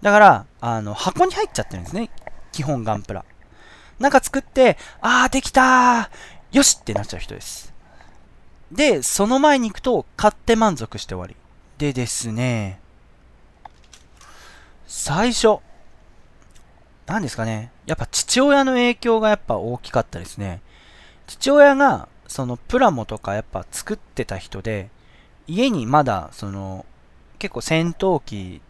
[0.00, 2.08] だから、あの、箱に入っちゃってるんですね。
[2.52, 3.24] 基本ガンプラ。
[4.00, 7.72] なんか作って、あーできたーよしってなっちゃう人です。
[8.72, 11.36] で、その前に行くと、買って満足して終わり。
[11.78, 12.80] でですね、
[14.86, 15.58] 最初、
[17.06, 17.70] 何ですかね。
[17.86, 20.62] やっぱ父親の影響がやっぱ大きかったですね。
[21.26, 24.88] 父親が、そのプラモとかやっぱ作ってた人で、
[25.46, 26.86] 家にまだ、その、
[27.38, 28.62] 結構戦闘機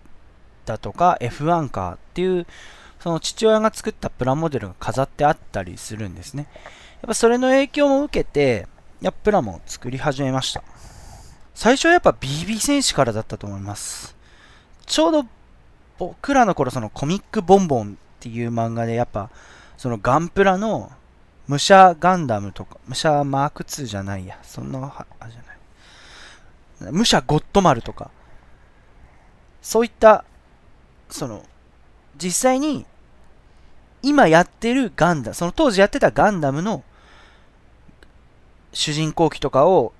[0.64, 2.46] だとか F1 カーっていう、
[3.00, 6.46] その父親が作ったプラモデルが飾ってあったりするんですね。
[6.52, 8.66] やっぱそれの影響も受けて、
[9.00, 10.62] やっプラモを作り始めました。
[11.54, 14.14] 最初はやっぱ BB 戦士からだったと思います。
[14.86, 15.26] ちょうど
[15.98, 19.30] 僕らの頃そのコミックボンボンっていう漫画でやっぱ
[19.76, 20.92] そのガンプラの
[21.50, 24.38] 武者ガンダムとか、武者マーク2じゃないや。
[24.42, 25.42] そんな、あ、じゃ
[26.84, 26.92] ない。
[26.92, 28.10] 武者ゴッドマルとか、
[29.60, 30.24] そういった、
[31.08, 31.42] その、
[32.22, 32.86] 実際に
[34.02, 36.84] 今やってるガンダム、その当時やってたガンダムの
[38.72, 39.92] 主人公機とかを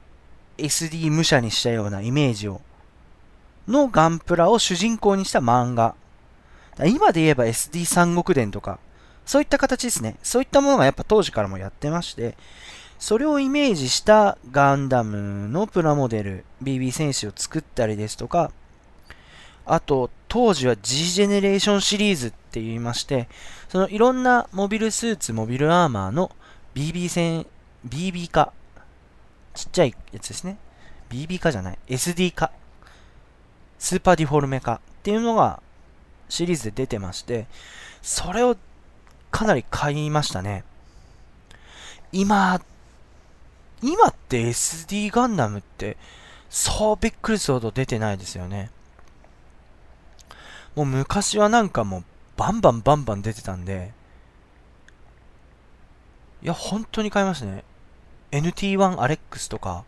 [0.59, 2.61] SD 武者にしたようなイメージを、
[3.67, 5.95] のガンプラを主人公にした漫画。
[6.87, 8.79] 今で言えば SD 三国伝とか、
[9.27, 10.17] そういった形ですね。
[10.23, 12.37] そういったものがやっぱ当時からもやってまして、
[12.99, 18.51] それをイメージしたガンダムのプラモデル、BB 戦士を作ったりですとか、
[19.67, 23.29] あと、当時は G ジェネレーションシリーズって言いまして、
[23.69, 26.31] そのいろんなモビルスーツ、モビルアーマーの
[26.75, 27.47] BB 戦、
[27.87, 28.53] BB 化
[29.55, 30.57] ちっちゃいやつですね。
[31.11, 31.79] BB 化じゃない。
[31.89, 32.51] SD 化。
[33.79, 35.63] スーパーディフォルメ化っていうのが
[36.29, 37.47] シリーズで出てまして、
[38.03, 38.57] それを
[39.31, 40.65] かなり買いましたね。
[42.13, 42.61] 今、
[43.83, 45.97] 今って SD ガンダムって
[46.51, 48.71] そうびっくりするほど出てないですよね。
[50.81, 52.05] もう昔はなんかもう
[52.39, 53.93] バンバンバンバン出てたんで、
[56.43, 57.65] いや、本当に買いましたね。
[58.31, 59.85] NT1 アレックスとか、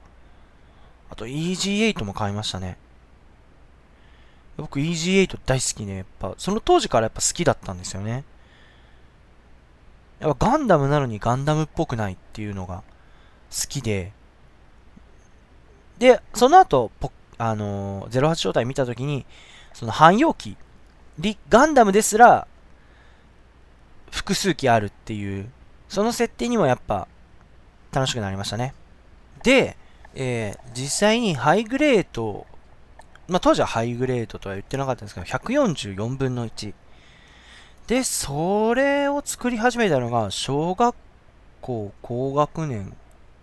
[1.08, 2.76] あと EG8 も買いましたね。
[4.58, 5.96] 僕 EG8 大好きね。
[5.96, 8.24] やっぱ、その当時からやっぱ好きだったんですよね。
[10.20, 12.82] やっぱガンダムなのにガンダムっぽくないっていうのが
[13.50, 14.12] 好きで、
[15.96, 16.90] で、その後、
[17.38, 19.24] あのー、08状態見たときに、
[19.72, 20.58] その汎用機、
[21.48, 22.46] ガンダムですら、
[24.10, 25.50] 複数機あるっていう、
[25.88, 27.08] その設定にもやっぱ、
[27.92, 28.74] 楽しくなりましたね。
[29.42, 29.76] で、
[30.14, 32.46] えー、実際にハイグレード、
[33.28, 36.74] まあ、当時はハイグレードとは言ってなかったんですけど、144分の1。
[37.86, 40.94] で、それを作り始めたのが、小学
[41.60, 42.96] 校高学年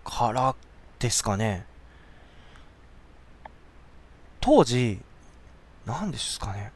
[0.04, 0.56] から
[1.00, 1.66] ですかね。
[4.42, 5.00] 当時、
[5.86, 6.72] 何ですかね。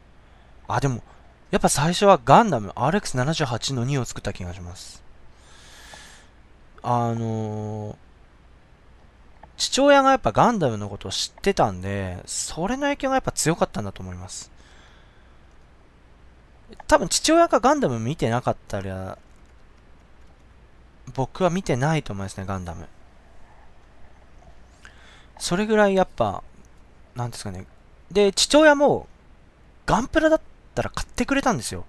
[0.74, 1.04] あ、でも、
[1.52, 5.04] やっぱ最初はガンダム RX78 の2を作った気がします。
[6.82, 7.96] あのー、
[9.58, 14.52] 父親がやっぱガンダムのことを知ってたんで、それの影響がやっぱ強かったんだと思います。
[16.88, 19.20] 多分父親がガンダム見てなかったら、
[21.14, 22.88] 僕は見てないと思いますね、ガンダム。
[25.38, 26.42] それぐらいやっぱ、
[27.14, 27.68] なんですかね。
[28.12, 29.08] で、父親も、
[29.86, 31.86] ガンプラだったたら買ってくれたんですよ。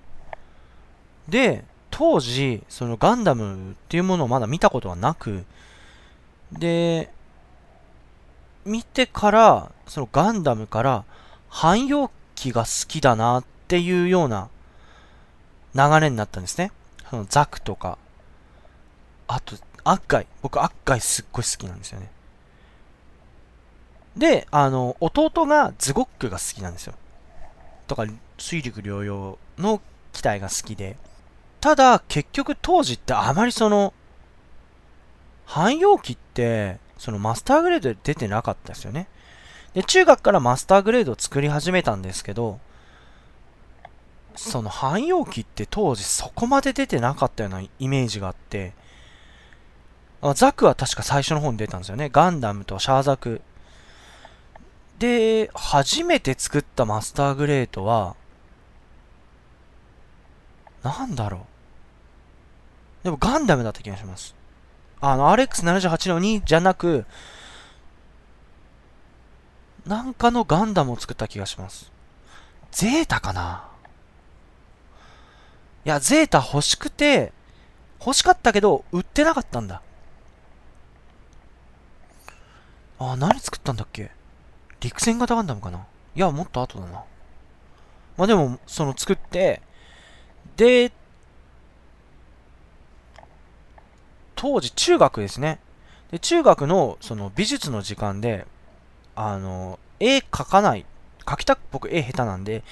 [1.28, 5.44] で、当時、そのガンダムっていうものをまだ見たことはなく、
[6.52, 7.10] で、
[8.64, 11.04] 見てから、そのガンダムから、
[11.48, 14.48] 汎用機が好きだなっていうような
[15.74, 16.72] 流れになったんですね。
[17.10, 17.98] そのザクとか、
[19.28, 20.26] あと、アッガイ。
[20.42, 22.10] 僕、アッガイすっごい好きなんですよね。
[24.16, 26.94] で、あの、弟がズゴックが好きなんですよ。
[27.86, 28.04] とか、
[28.38, 29.80] 水陸両用の
[30.12, 30.96] 機体が好きで。
[31.60, 33.94] ただ、結局当時ってあまりその、
[35.46, 39.08] 汎用機って、そのマスターグレードで出てなかったですよね。
[39.74, 42.60] で、中学からマスターグレードを作り始めたんですけど、
[44.36, 48.72] その汎用機って当時そこまで出てなかったようなイメージがあって、
[50.34, 52.08] ザクは確か最初の方に出たんですよね。
[52.10, 53.42] ガンダムとシャーザク
[54.98, 58.16] で、初めて作ったマスターグレートは、
[60.84, 61.38] なんだろ
[63.02, 63.04] う。
[63.04, 64.34] でもガンダムだった気がします。
[65.00, 67.04] あの、RX78 の2じゃなく、
[69.86, 71.90] なんかのガンダムを作った気がします。
[72.70, 73.68] ゼータかな？
[75.84, 77.32] いや、ゼータ欲しくて、
[78.00, 79.82] 欲しかったけど、売ってなかったんだ。
[82.98, 84.10] あ、何作ったんだっけ？
[84.80, 85.86] 陸戦型ガンダムかな？
[86.14, 87.04] いや、もっと後だな。
[88.16, 89.60] まあでも、その作って、
[90.56, 90.92] で、
[94.36, 95.58] 当時中学ですね。
[96.10, 98.46] で、中学のその美術の時間で、
[99.16, 100.84] あの、絵描かない。
[101.24, 102.62] 描きたく、僕絵下手なんで、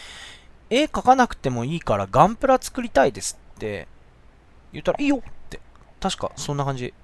[0.70, 3.88] 絵描かなくてもいいからガンプラ作りたいですって
[4.72, 5.60] 言ったらいいよって。
[6.00, 6.94] 確かそんな感じ。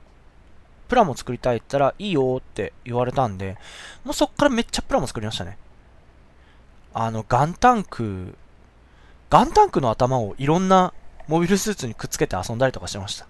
[0.89, 3.59] プラモ作りたいって言ったらいいよって言われたんで、
[4.05, 5.59] もうそっからめっちゃプラモ作りましたね。
[6.95, 8.37] あの、ガンタンク、
[9.31, 10.93] ガンタンクの頭をいろんな
[11.27, 13.27] モビルスーツにくっつけて遊んだりとかしてました。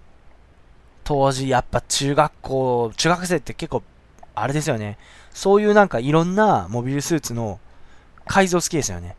[1.03, 3.83] 当時やっぱ中学校、中学生って結構、
[4.35, 4.97] あれですよね。
[5.31, 7.59] そういうなんかいろんなモビルスーツの
[8.25, 9.15] 改造好きですよね。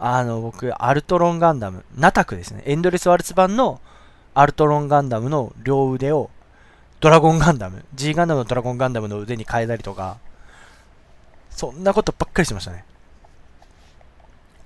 [0.00, 2.62] あの、僕、アルトロンガンダム、ナタクですね。
[2.66, 3.80] エンドレスワルツ版の
[4.34, 6.30] アルトロンガンダムの両腕を
[7.00, 10.18] ドラゴンガンダム、G ガンダムのドラゴンガンダムの腕に変えたりとか、
[11.50, 12.84] そんなことばっかりしてましたね。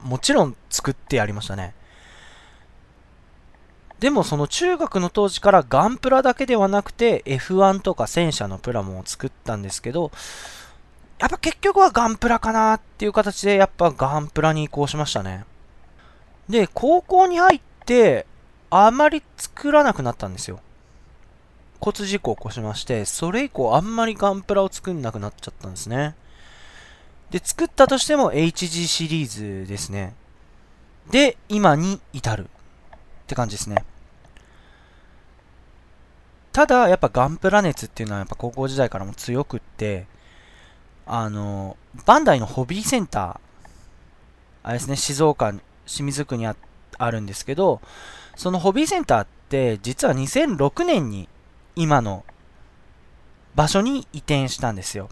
[0.02, 1.74] もちろん作ってやりましたね。
[3.98, 10.10] でもその中学の当時からガンプラだけではなくて F1 とか戦車のプラモを作ったんですけど、
[11.18, 15.44] やっぱ結局はガンプラかなっていう形でやっぱガンプラに移行しましたね。
[16.48, 18.26] で、高校に入って
[18.70, 20.60] あまり作らなくなったんですよ。
[21.78, 26.14] 骨事故を起こしまして、それ以降あんまりガンプラを作んなくなっちゃったんですね。
[27.30, 29.28] で、作ったとしても HG シリー
[29.62, 30.14] ズですね。
[31.10, 33.84] で、今に至るって感じですね。
[36.52, 40.06] ただ、やっぱガンプラ熱っていうのはやっぱ高校時代からも強くって、
[41.06, 43.40] あの、バンダイのホビーセンター、
[44.62, 45.52] あれですね、静岡、
[45.86, 46.56] 清水区にあ
[46.98, 47.80] あるんですけど、
[48.36, 51.28] そのホビーセンターって実は2006年に
[51.76, 52.24] 今の
[53.54, 55.08] 場所に移転したんですよ。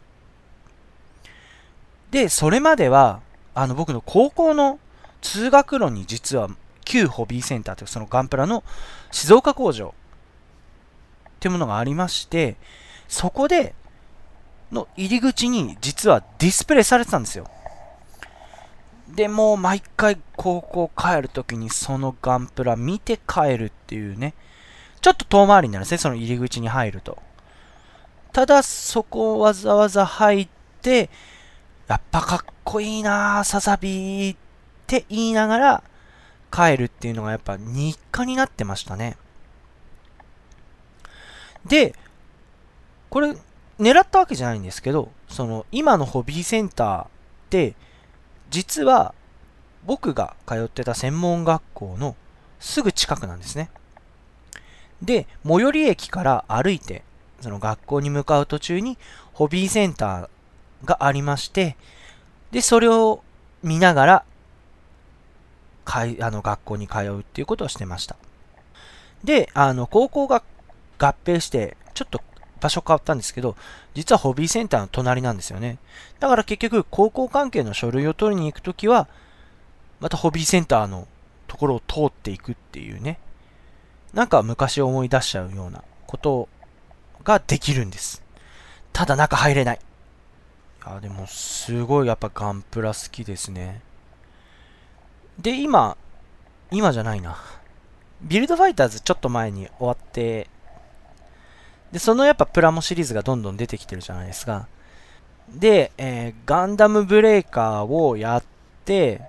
[2.10, 3.20] で、それまでは、
[3.54, 4.78] あの、僕の高校の
[5.20, 6.48] 通学路に実は
[6.84, 8.64] 旧ホビーセンターというそのガンプラの
[9.10, 9.92] 静岡工場っ
[11.40, 12.56] ていうものがありまして、
[13.08, 13.74] そこで
[14.72, 17.46] の入り口に実はディスプレイされてたんですよ。
[19.08, 24.34] で、もう毎回高校帰るときにそのガンプラ見て帰るっていうね。
[25.00, 27.18] ちょっと遠回りになるんですね、その入り口に入ると。
[28.32, 30.48] ただ、そこをわざわざ入っ
[30.82, 31.08] て、
[31.88, 34.38] やっぱかっこいいなぁ、サザビーっ
[34.86, 35.82] て言いながら
[36.52, 39.16] 帰るっていうのがやっぱ日課になってましたね。
[41.64, 41.94] で、
[43.10, 43.36] これ、
[43.80, 47.08] 狙ったわけじゃないんですけど、その、今のホビーセンターっ
[47.50, 47.74] て、
[48.50, 49.14] 実は、
[49.84, 52.16] 僕が通ってた専門学校の
[52.60, 53.70] すぐ近くなんですね。
[55.00, 57.02] で、最寄り駅から歩いて、
[57.40, 58.98] その学校に向かう途中に、
[59.32, 60.28] ホビーセンター
[60.84, 61.76] がありまして、
[62.50, 63.22] で、それを
[63.62, 64.24] 見ながら、
[65.84, 68.16] かい、あの、学校に通うっていうことをしてました。
[69.24, 70.42] で、あの、高校が
[70.98, 72.20] 合併して、ちょっと
[72.60, 73.56] 場所変わったんですけど、
[73.94, 75.78] 実はホビーセンターの隣なんですよね。
[76.20, 79.08] だから結局、高校関係の書類を取りに行くときは、
[80.00, 81.08] またホビーセンターの
[81.46, 83.18] ところを通っていくっていうね。
[84.12, 86.48] なんか昔思い出しちゃうようなこと
[87.24, 88.22] ができるんです。
[88.92, 89.80] ただ中入れない。
[90.84, 93.80] や、でもすごいやっぱガンプラ好きですね。
[95.38, 95.96] で、今、
[96.70, 97.36] 今じゃないな。
[98.20, 100.48] ビルドファイターズちょっと前に終わって、
[101.92, 104.66] で、そのやっぱプラモシリーズがどんどん出てきてるじゃないですか。
[105.48, 108.44] で、えー、ガンダムブレーカーをやっ
[108.84, 109.22] て、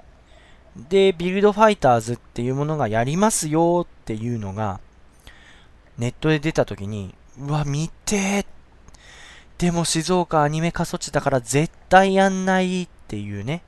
[0.75, 4.79] で、ビルドファイターズっていうものがやりますよっていうのが、
[5.97, 8.45] ネットで出た時に、うわ、見て
[9.59, 13.61] でも静岡アニメ過疎地だから絶対やんないっていうね、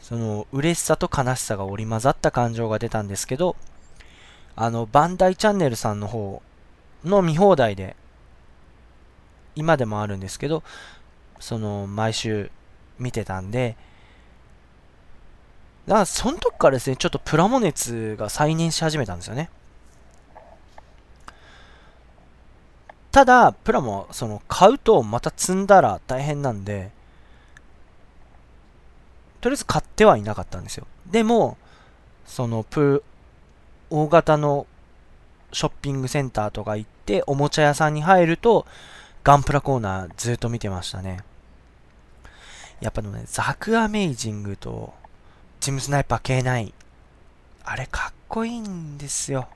[0.00, 3.56] その嬉しさと悲しさが織り交ざった感情が出たんですけど、
[4.54, 6.40] あの、バンダイチャンネルさんの方
[7.04, 7.96] の見放題で、
[9.56, 10.62] 今でもあるんですけど、
[11.40, 12.52] その、毎週
[13.00, 13.76] 見てたんで、
[15.88, 19.50] だから、その時からですね、ちょっとプラモ熱が再燃し始めたんですよね。
[23.16, 26.90] ただ、プラモ、その、買うとまた積んだら大変なんで、
[29.40, 30.86] とりあえず買ってはいなかったんですよ。
[31.06, 31.56] でも、
[32.26, 33.02] その、プ、
[33.88, 34.66] 大型の
[35.50, 38.66] ショッピングセンターとか行って、おもちゃ屋さんに入ると、
[39.24, 41.24] ガンプラコーナーずっと見てましたね。
[42.82, 44.92] やっぱでもね、ザクアメイジングと、
[45.60, 46.74] ジムスナイパー K9。
[47.64, 49.48] あれかっこいいんですよ。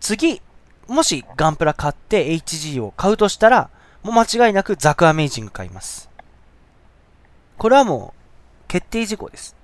[0.00, 0.42] 次、
[0.88, 3.70] もしガンプラ買って HG を買うとしたら、
[4.02, 6.08] もう間違いなくザクアメイジング買います。
[7.58, 9.56] これはもう、決定事項です。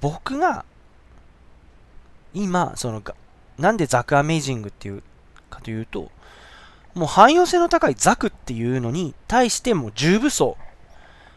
[0.00, 0.64] 僕が
[2.34, 3.02] 今、その、
[3.58, 5.02] なんでザクアメイジングっていう
[5.48, 6.10] かというと、
[6.94, 10.56] もう汎用性の高いザクっていうのに対しても重武装。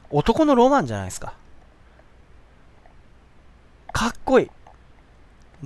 [0.10, 1.34] 男のロマンじゃないですか。
[3.92, 4.52] かっこいい。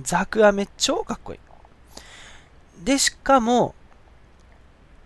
[0.00, 2.84] ザクアメ超かっこいい。
[2.84, 3.74] で、しかも、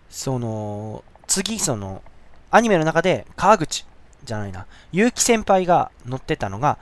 [0.09, 2.03] その、次、その、
[2.51, 3.85] アニメの中で川口
[4.23, 6.77] じゃないな、結城先輩が乗ってたのが、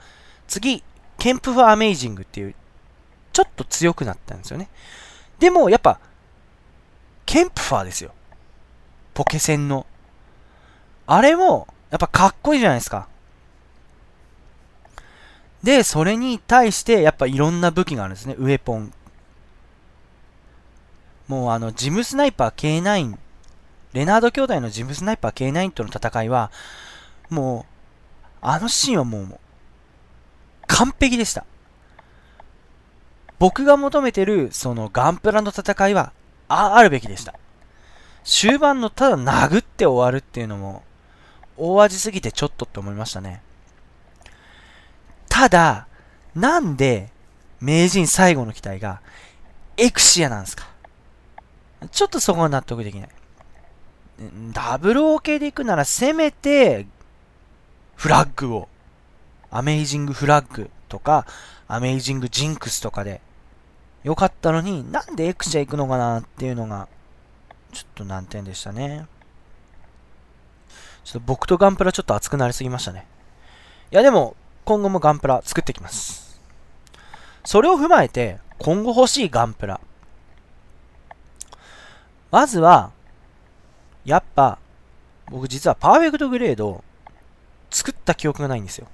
[0.46, 0.84] 次、
[1.18, 2.54] ケンプファーアメイジングっていう
[3.32, 4.68] ちょっと強くなったんですよね。
[5.38, 5.98] でも、やっぱ、
[7.24, 8.12] ケンプファーですよ。
[9.14, 9.86] ポケセンの。
[11.06, 13.08] あれも、やっぱかっこいいじゃないですか。
[15.62, 18.34] で、それに対して、やっぱいろんな武器があるんですね。
[18.38, 18.92] ウェポン。
[21.28, 23.16] もうあの、ジムスナイパー K9、
[23.92, 26.50] レナード兄弟のジムスナイパー K9 との戦いは、
[27.30, 29.38] もう、あのシーンはもう、
[30.66, 31.44] 完璧でした。
[33.38, 36.12] 僕が求めてる、そのガンプラの戦いは、
[36.48, 37.34] あ、あるべきでした。
[38.24, 40.82] 終盤のただ殴って終わるっていうのも、
[41.56, 43.42] 大味すぎてちょっとって思いましたね。
[45.32, 45.86] ただ、
[46.34, 47.08] なんで、
[47.58, 49.00] 名人最後の機体が、
[49.78, 50.68] エクシアなんですか？
[51.90, 53.08] ちょっとそこは納得できない。
[54.52, 56.86] ダブルオーケーで行くなら、せめて、
[57.96, 58.68] フラッグを、
[59.50, 61.24] アメイジングフラッグとか、
[61.66, 63.22] アメイジングジンクスとかで、
[64.04, 66.88] 良かったのに、なんでエクシャ行くのかなっていうのが、
[67.72, 69.06] ちょっと難点でしたね。
[71.04, 73.06] ちょっと僕とガンプラちょっと熱くなりすぎましたね。
[73.90, 76.40] いやでも、今後もガンプラ作ってきます。
[77.44, 79.80] それを踏まえて、今後欲しいガンプラ。
[82.30, 82.92] まずは、
[84.04, 84.58] やっぱ、
[85.30, 86.82] 僕実はパーフェクトグレード
[87.70, 88.86] 作った記憶がないんですよ。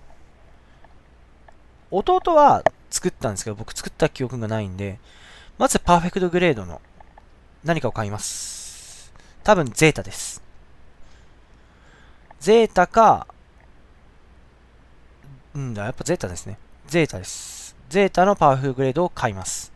[1.91, 4.99] 弟は作ったんですけど、僕作った記憶がないんで、
[5.59, 6.81] まずパーフェクトグレードの
[7.65, 9.13] 何かを買います。
[9.45, 10.43] 多分ゼータです。
[12.41, 13.27] ゼータか、
[15.59, 16.57] うんだ、やっぱゼータですね。
[16.87, 17.75] ゼータです。
[17.89, 19.73] ゼータのパワフルグレードを買います。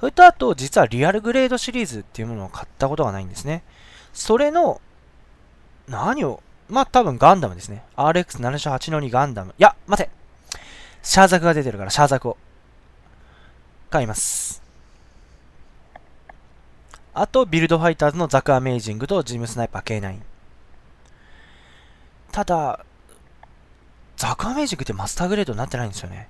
[0.00, 3.62] それとあと、実はリアルグレードシリーズっていうものを買ったことがないんですね。
[4.14, 4.80] それの、
[5.88, 7.82] 何を、まあ、多分ガンダムですね。
[7.96, 9.54] RX78 の2ガンダム。
[9.58, 10.10] いや、待て
[11.02, 12.38] シャーザクが出てるから、シャーザクを。
[13.90, 14.62] 買います。
[17.12, 20.18] あと、ビルドファイターズのザクアメイジングとジムスナイパー K9。
[22.32, 22.84] ただ、
[24.16, 26.28] ザクアメイジングってマスターグレードになってないんですよね。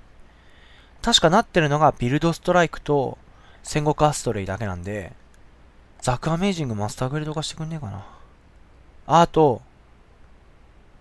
[1.01, 3.17] 確かなってるのがビルドストライクと
[3.63, 5.13] 戦国アストレイだけなんで、
[6.01, 8.05] ザクアメイジングマスターグレード化してくんねえかな。
[9.07, 9.61] あと、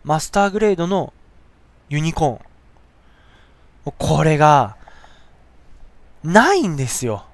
[0.02, 1.12] マスターグレードの
[1.88, 3.92] ユニコーン。
[3.98, 4.76] これが、
[6.22, 7.26] ないんですよ。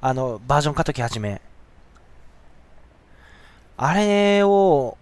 [0.00, 1.42] あの、バージョン過渡期はじめ。
[3.76, 4.96] あれを、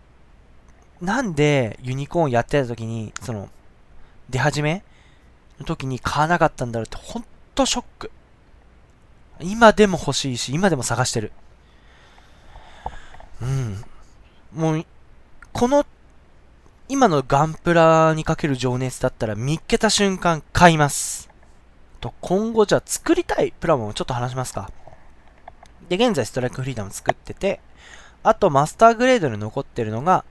[1.01, 3.49] なんでユニコーンやってた時に、その、
[4.29, 4.83] 出始め
[5.59, 7.25] の時に買わなかったんだろうって、ほん
[7.55, 8.11] とショック。
[9.41, 11.33] 今でも欲しいし、今でも探してる。
[13.41, 13.85] うん。
[14.53, 14.85] もう、
[15.53, 15.87] この、
[16.89, 21.29] 今のガンプラにかける情熱だったら見っけた瞬間買います。
[22.01, 24.71] と、今後じゃあ作りたいプラモンをちょっと話しますか。
[25.89, 27.61] で、現在ストライクフリーダム作ってて、
[28.23, 30.25] あと、マスターグレードに残ってるのが、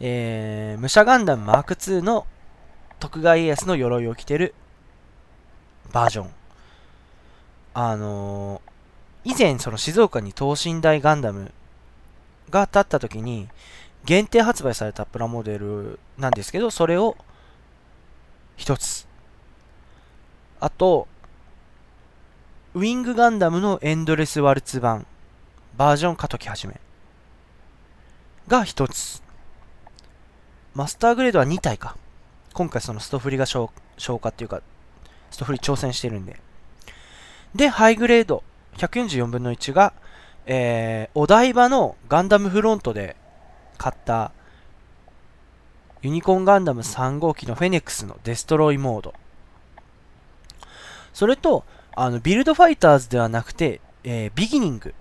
[0.00, 2.26] えー、武者ガンダムマーク2の
[3.02, 4.54] 徳川家康の鎧を着てる
[5.92, 6.30] バージョン。
[7.74, 11.50] あのー、以前その静岡に等身大ガンダム
[12.48, 13.48] が立った時に、
[14.04, 17.16] 限定発売されたプラモデルなんですけど、それを
[18.56, 19.08] 一つ。
[20.60, 21.08] あと、
[22.74, 25.08] ウィングガンダムのエンドレスワルツ版、
[25.76, 26.80] バージョン過渡期始め。
[28.46, 29.24] が1つ。
[30.76, 31.96] マスターグレードは2体か。
[32.52, 33.68] 今回そのストフリが消
[34.20, 34.62] 化っていうか、
[35.30, 36.40] ストフリ挑戦してるんで。
[37.54, 38.42] で、ハイグレード、
[38.76, 39.92] 144分の1が、
[40.46, 43.16] えー、お台場のガンダムフロントで
[43.78, 44.32] 買った
[46.02, 49.14] ユニコーンガンダム3号機のフェネックスのデストロイモード。
[51.12, 54.94] それと、あの、ビルドファイターズではなくて、えー、ビギニング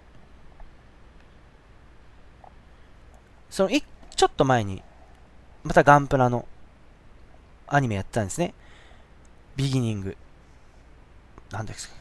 [3.49, 3.83] そのい
[4.15, 4.81] ちょっと前に、
[5.63, 6.45] またガンプラの
[7.71, 8.53] アニメやってたんですね。
[9.55, 10.17] ビギニング。
[11.51, 11.95] なんですか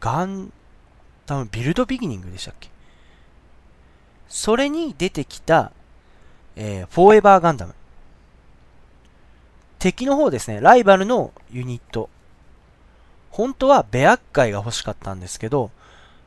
[0.00, 0.52] ガン、
[1.26, 2.70] 多分ビルドビギニングでしたっけ
[4.28, 5.72] それに出てきた、
[6.56, 7.74] えー、フォーエバーガンダム。
[9.78, 12.08] 敵の方ですね、ライバルのユニット。
[13.30, 15.70] 本当はベアッカイが欲しかったんですけど、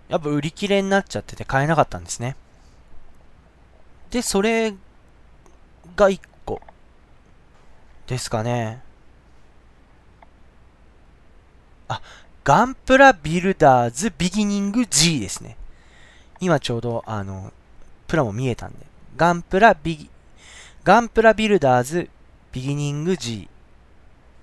[0.09, 2.35] やっぱ売り切れになっちゃってて買えなかったんですね。
[4.11, 4.71] で、それ
[5.95, 6.34] が1個
[8.07, 8.81] ですかね。
[11.87, 12.01] あ、
[12.43, 15.57] ガンプラビルダーズビギニング G ですね。
[16.39, 17.51] 今ちょうど、あの、
[18.07, 18.85] プラも見えたんで。
[19.17, 20.09] ガンプラビギ、
[20.83, 22.09] ガンプラビルダーズ
[22.51, 23.47] ビギニング G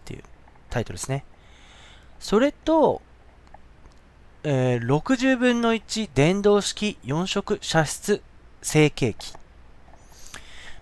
[0.03, 0.23] っていう
[0.71, 1.25] タイトルですね。
[2.19, 3.03] それと、
[4.45, 8.23] えー、60分の1電動式4色射出
[8.63, 9.33] 成形機。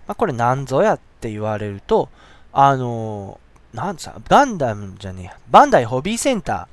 [0.07, 2.09] まあ、これ何ぞやって言われると、
[2.53, 6.67] あのー、なんさ、ガンダムじゃねえや、バンダイホビーセンタ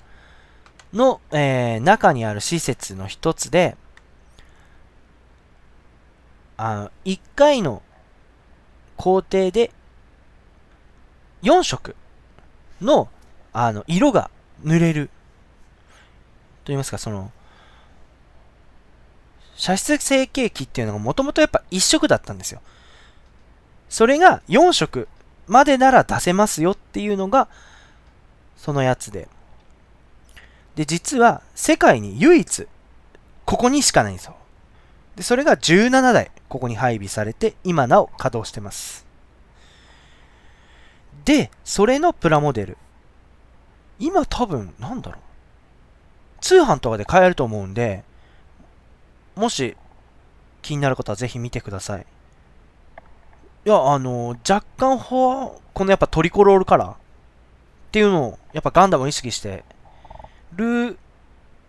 [0.93, 3.76] ーの、えー、中にある施設の一つで、
[6.57, 7.83] あの、1回の
[8.97, 9.70] 工程で
[11.43, 11.95] 4色
[12.81, 13.09] の、
[13.53, 14.31] あの、色が
[14.64, 15.07] 塗れる。
[16.64, 17.31] と言いますか、その、
[19.57, 22.61] 射出成形機っていうのがもともとやっぱ1色だったんですよ。
[23.89, 25.09] それが4色
[25.49, 27.49] までなら出せますよっていうのが、
[28.57, 29.29] そのやつで。
[30.77, 32.69] で、実は世界に唯一、
[33.45, 34.37] ここにしかないんですよ。
[35.17, 39.07] で、それが17台、ここに配備されて、今なお稼働してます。
[41.25, 42.79] で、それのプラモデル。
[43.99, 45.21] 今多分、なんだろう。
[46.41, 48.05] 通販とかで買えると思うんで、
[49.35, 49.77] もし
[50.63, 52.07] 気になる方はぜひ見てください。
[53.65, 56.97] いや、あの、若干このやっぱトリコロールカラーっ
[57.93, 59.65] ていうのを、やっぱガンダムを意識して
[60.55, 60.99] る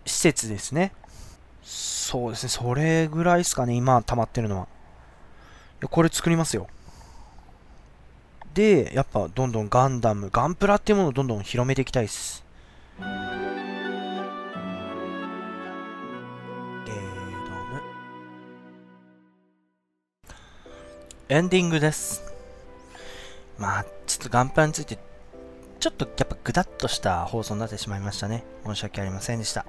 [0.04, 0.92] 施設ですね。
[1.62, 4.64] そうですね、それぐらいですかね、今溜まってるのは。
[4.64, 4.66] い
[5.82, 6.66] やこれ作りますよ。
[8.54, 12.44] で、やっぱどんどんガンダム、ガンプラっていうものをどんどん広めていきたいです。
[21.30, 22.24] エンディングです。
[23.56, 24.98] まあ、ちょっとガンプラについて、
[25.78, 28.42] ちょっとやっぱぐだっとした放送になってしまいましたね。
[28.66, 29.64] 申し訳ありませんでした。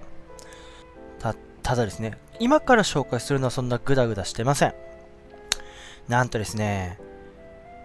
[1.20, 4.74] た、ただですね、今から紹介するのはそんなグダグダしてません。
[6.08, 6.98] なんとですね、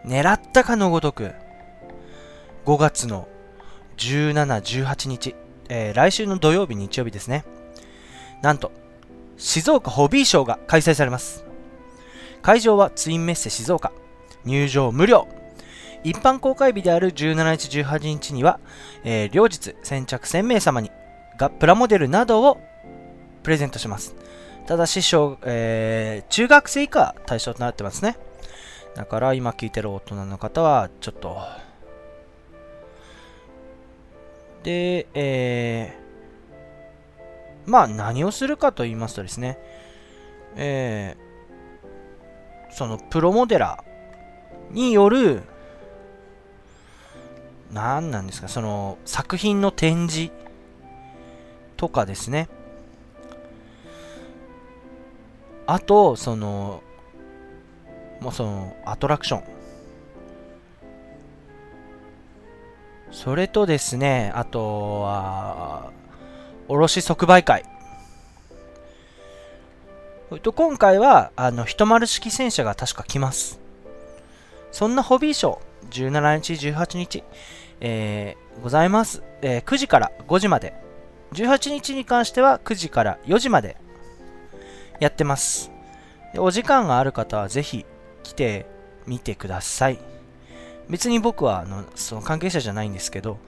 [0.06, 1.32] 狙ったかのごとく、
[2.64, 3.28] 5月の
[3.98, 5.34] 17、18日、
[5.68, 7.44] えー、来週の土曜日、日曜日ですね。
[8.40, 8.72] なんと、
[9.36, 11.44] 静岡ホビーショーが開催されます。
[12.46, 13.90] 会場はツインメッセ静岡。
[14.44, 15.26] 入場無料。
[16.04, 18.60] 一般公開日である17日、18日には、
[19.02, 20.92] えー、両日先着1000名様に
[21.38, 22.60] がプラモデルなどを
[23.42, 24.14] プレゼントします。
[24.68, 28.16] ただし、小、えー、中学生以下対象となってますね。
[28.94, 31.36] だから今聞いてる大人の方は、ちょっと。
[34.62, 39.58] で、えー、まあ何をするかと言いますとですね、
[40.54, 41.25] えー、
[42.76, 45.42] そのプロモデラーによる、
[47.72, 50.30] 何なんですか、その作品の展示
[51.78, 52.50] とかですね。
[55.66, 56.82] あと、その、
[58.20, 59.44] もうそのアトラクション
[63.10, 65.92] それとですねあとは
[66.68, 67.64] 卸即売会
[70.42, 73.60] と今回はあの一丸式戦車が確か来ます。
[74.72, 77.24] そんなホビーショー17日18日、
[77.80, 80.74] えー、ございます、えー、9時から5時まで。
[81.32, 83.76] 18日に関しては9時から4時まで
[85.00, 85.70] やってます。
[86.38, 87.84] お時間がある方はぜひ
[88.22, 88.66] 来て
[89.06, 89.98] みてください。
[90.88, 93.38] 別に僕はあのその関係者じゃないんですけど、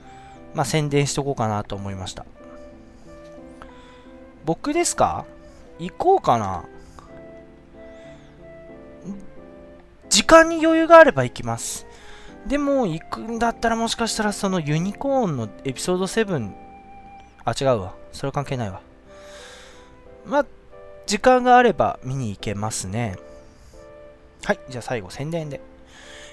[0.54, 2.24] まあ、宣伝しとこうかなと思いました。
[4.44, 5.24] 僕ですか？
[5.78, 6.64] 行こうかな
[10.08, 11.86] 時間に余裕があれば行きます。
[12.46, 16.50] でも、行くんだったらもしかしたらそのユニコーンのエピソード7、
[17.44, 17.94] あ、違うわ。
[18.12, 18.80] それは関係ないわ。
[20.24, 20.46] まあ、
[21.06, 23.16] 時間があれば見に行けますね。
[24.44, 25.60] はい、じゃあ最後宣伝で。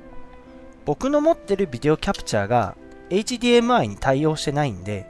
[0.86, 2.74] 僕の持ってるビデオキャプチャーが
[3.10, 5.06] HDMI に対応してないんで、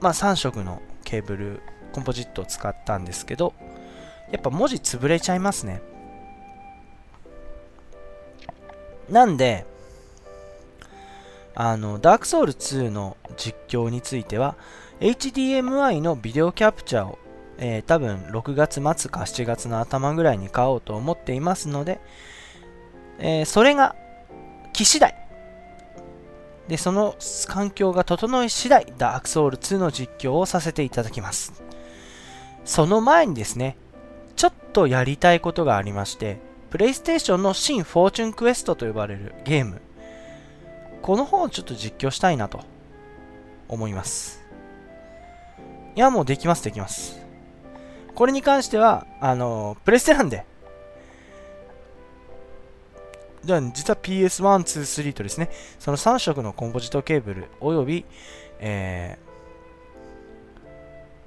[0.00, 1.60] まあ3色のケーブル、
[1.92, 3.54] コンポジットを使ったんですけど、
[4.30, 5.82] やっぱ文字潰れちゃいますね。
[9.10, 9.66] なんで、
[11.54, 14.56] あの、ダークソウル2の実況については、
[15.00, 17.18] HDMI のビデオキャプチャーを
[17.64, 22.00] えー、多分6月末か7月の頭ぐらいに買おうと思っていますので、
[23.20, 23.94] えー、それが
[24.72, 25.14] 来次第
[26.68, 27.16] でその
[27.48, 31.62] 環境が整い次第ダークソウル2の実況をさせていただきます。
[32.64, 33.76] その前にですね
[34.36, 36.38] ちょっとやりたいことがありまして
[36.70, 39.82] プレイステーションの新フォーチュンクエストと呼ばれるゲーム。
[41.02, 42.60] この方をちょっと実況したいなと
[43.68, 44.42] 思います。
[45.94, 47.20] いやもうできますできます。
[48.14, 50.44] これに関しては、あの、プレステなんで。
[53.44, 58.04] じゃあ、実は PS1、2、3とですね、その3色のコンポジットケーブルおよび、
[58.60, 59.18] え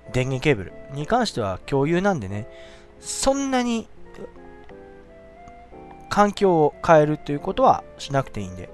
[0.10, 2.48] ー、電源ケーブルに関しては共有なんでね、
[3.00, 3.88] そんなに
[6.10, 8.70] 環境を変えるということはしなくていいんで、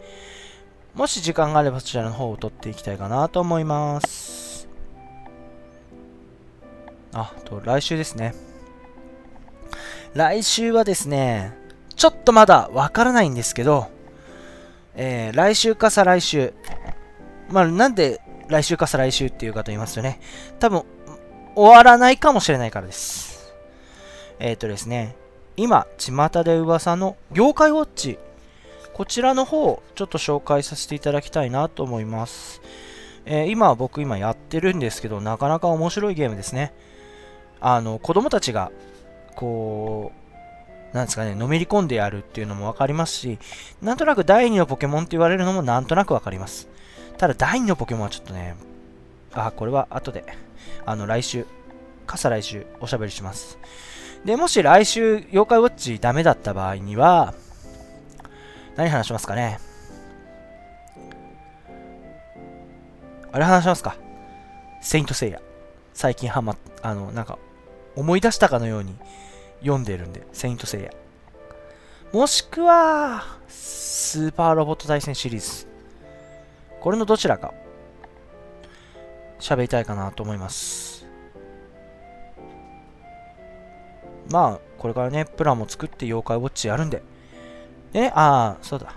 [0.93, 4.67] もし時間があればそちらの方を取っていきたいかなと思います。
[7.13, 8.35] あと来週ですね。
[10.13, 11.57] 来週はですね、
[12.01, 13.85] ちょっとまだわからないんですけど、
[14.95, 16.51] えー、来週か再来週、
[17.51, 20.19] まあ、なんで来週か再来週っていうかと言いますとね、
[20.57, 20.83] 多分、
[21.55, 23.53] 終わらないかもしれないからです。
[24.39, 25.15] えっ、ー、とですね、
[25.57, 28.17] 今、巷で噂の業界ウォッチ、
[28.93, 32.63] こちらの方を、ちょっと紹介させていただきたいなと思います。
[33.25, 36.73] えー、今、僕今やってるんですけど、なかなか面白いゲームですね。
[37.59, 38.71] あの、子供たちが、
[39.35, 40.20] こう、
[40.93, 43.39] なんですかね、のめり込んでやるっていうのもわかりますし、
[43.81, 46.67] なんとなく第2のポケモンって言われるのもなんとなくわかります。
[47.17, 48.55] ただ、第2のポケモンはちょっとね、
[49.33, 50.25] あ、これは後で、
[50.85, 51.45] あの、来週、
[52.05, 53.57] 傘来週、おしゃべりします。
[54.25, 57.33] で、もし来週、妖怪ウォッチダメだった場合には、
[58.75, 59.59] 何話しますかね？
[63.31, 63.95] あれ話しますか？
[64.81, 65.41] セイントセイヤ。
[65.93, 67.37] 最近ハマっ、あの、なんか、
[67.95, 68.95] 思い出したかのように
[69.61, 70.91] 読んでるんで、セイントセイヤ。
[72.11, 75.67] もしくは、スーパーロボット対戦シリーズ。
[76.81, 77.53] これのどちらか、
[79.39, 81.05] 喋りたいかなと思います。
[84.29, 87.03] まあ、これからね、プランも作って妖怪ウォッチやるんで。
[87.93, 88.95] でね、ああ、そうだ。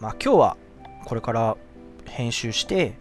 [0.00, 0.56] まあ今日は、
[1.06, 1.56] これから
[2.04, 2.94] 編集して、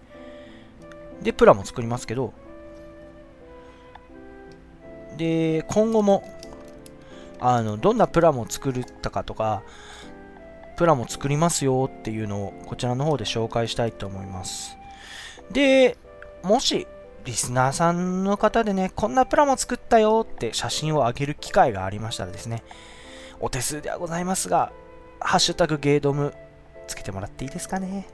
[1.21, 2.33] で、プランも作りますけど、
[5.17, 6.23] で、今後も、
[7.39, 9.63] あの、どんなプラモ作ったかとか、
[10.77, 14.77] プラモ作りますよっていうのをこちらの方で紹介したいと思います。
[15.51, 15.97] で、
[16.43, 16.87] もし、
[17.25, 22.63] リスナーさんの方でね、こんなプラモ作ったよって写真を上げる機会がありましたらですね、
[23.39, 24.71] お手数ではございますが、
[25.19, 26.33] ハッシュタグゲードム
[26.87, 28.07] つけてもらっていいですかね。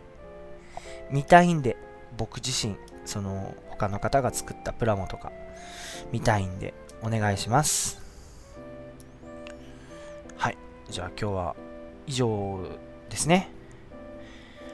[1.09, 1.75] 見たいんで、
[2.17, 5.31] 僕自身、その他の方が作ったプラモとか
[6.11, 8.00] 見たいんで、お願いします。
[10.91, 11.55] じゃあ今日は
[12.05, 12.59] 以上
[13.09, 13.49] ですね。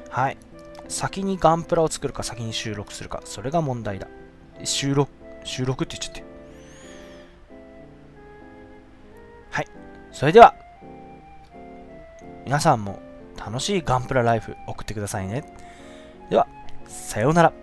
[0.09, 0.37] はい。
[0.87, 4.07] 先にガンプラを作るか先に収録するか、それが問題だ。
[4.63, 5.11] 収録、
[5.43, 6.23] 収録って言っちゃって。
[9.51, 9.67] はい。
[10.11, 10.55] それでは、
[12.45, 12.99] 皆さんも
[13.37, 15.43] 楽しいガンプラライフ送ってくださいね。
[16.31, 16.47] では、
[16.87, 17.53] さようなら。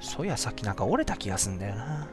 [0.00, 2.08] そういやさっきなんか折れた気がすんだよな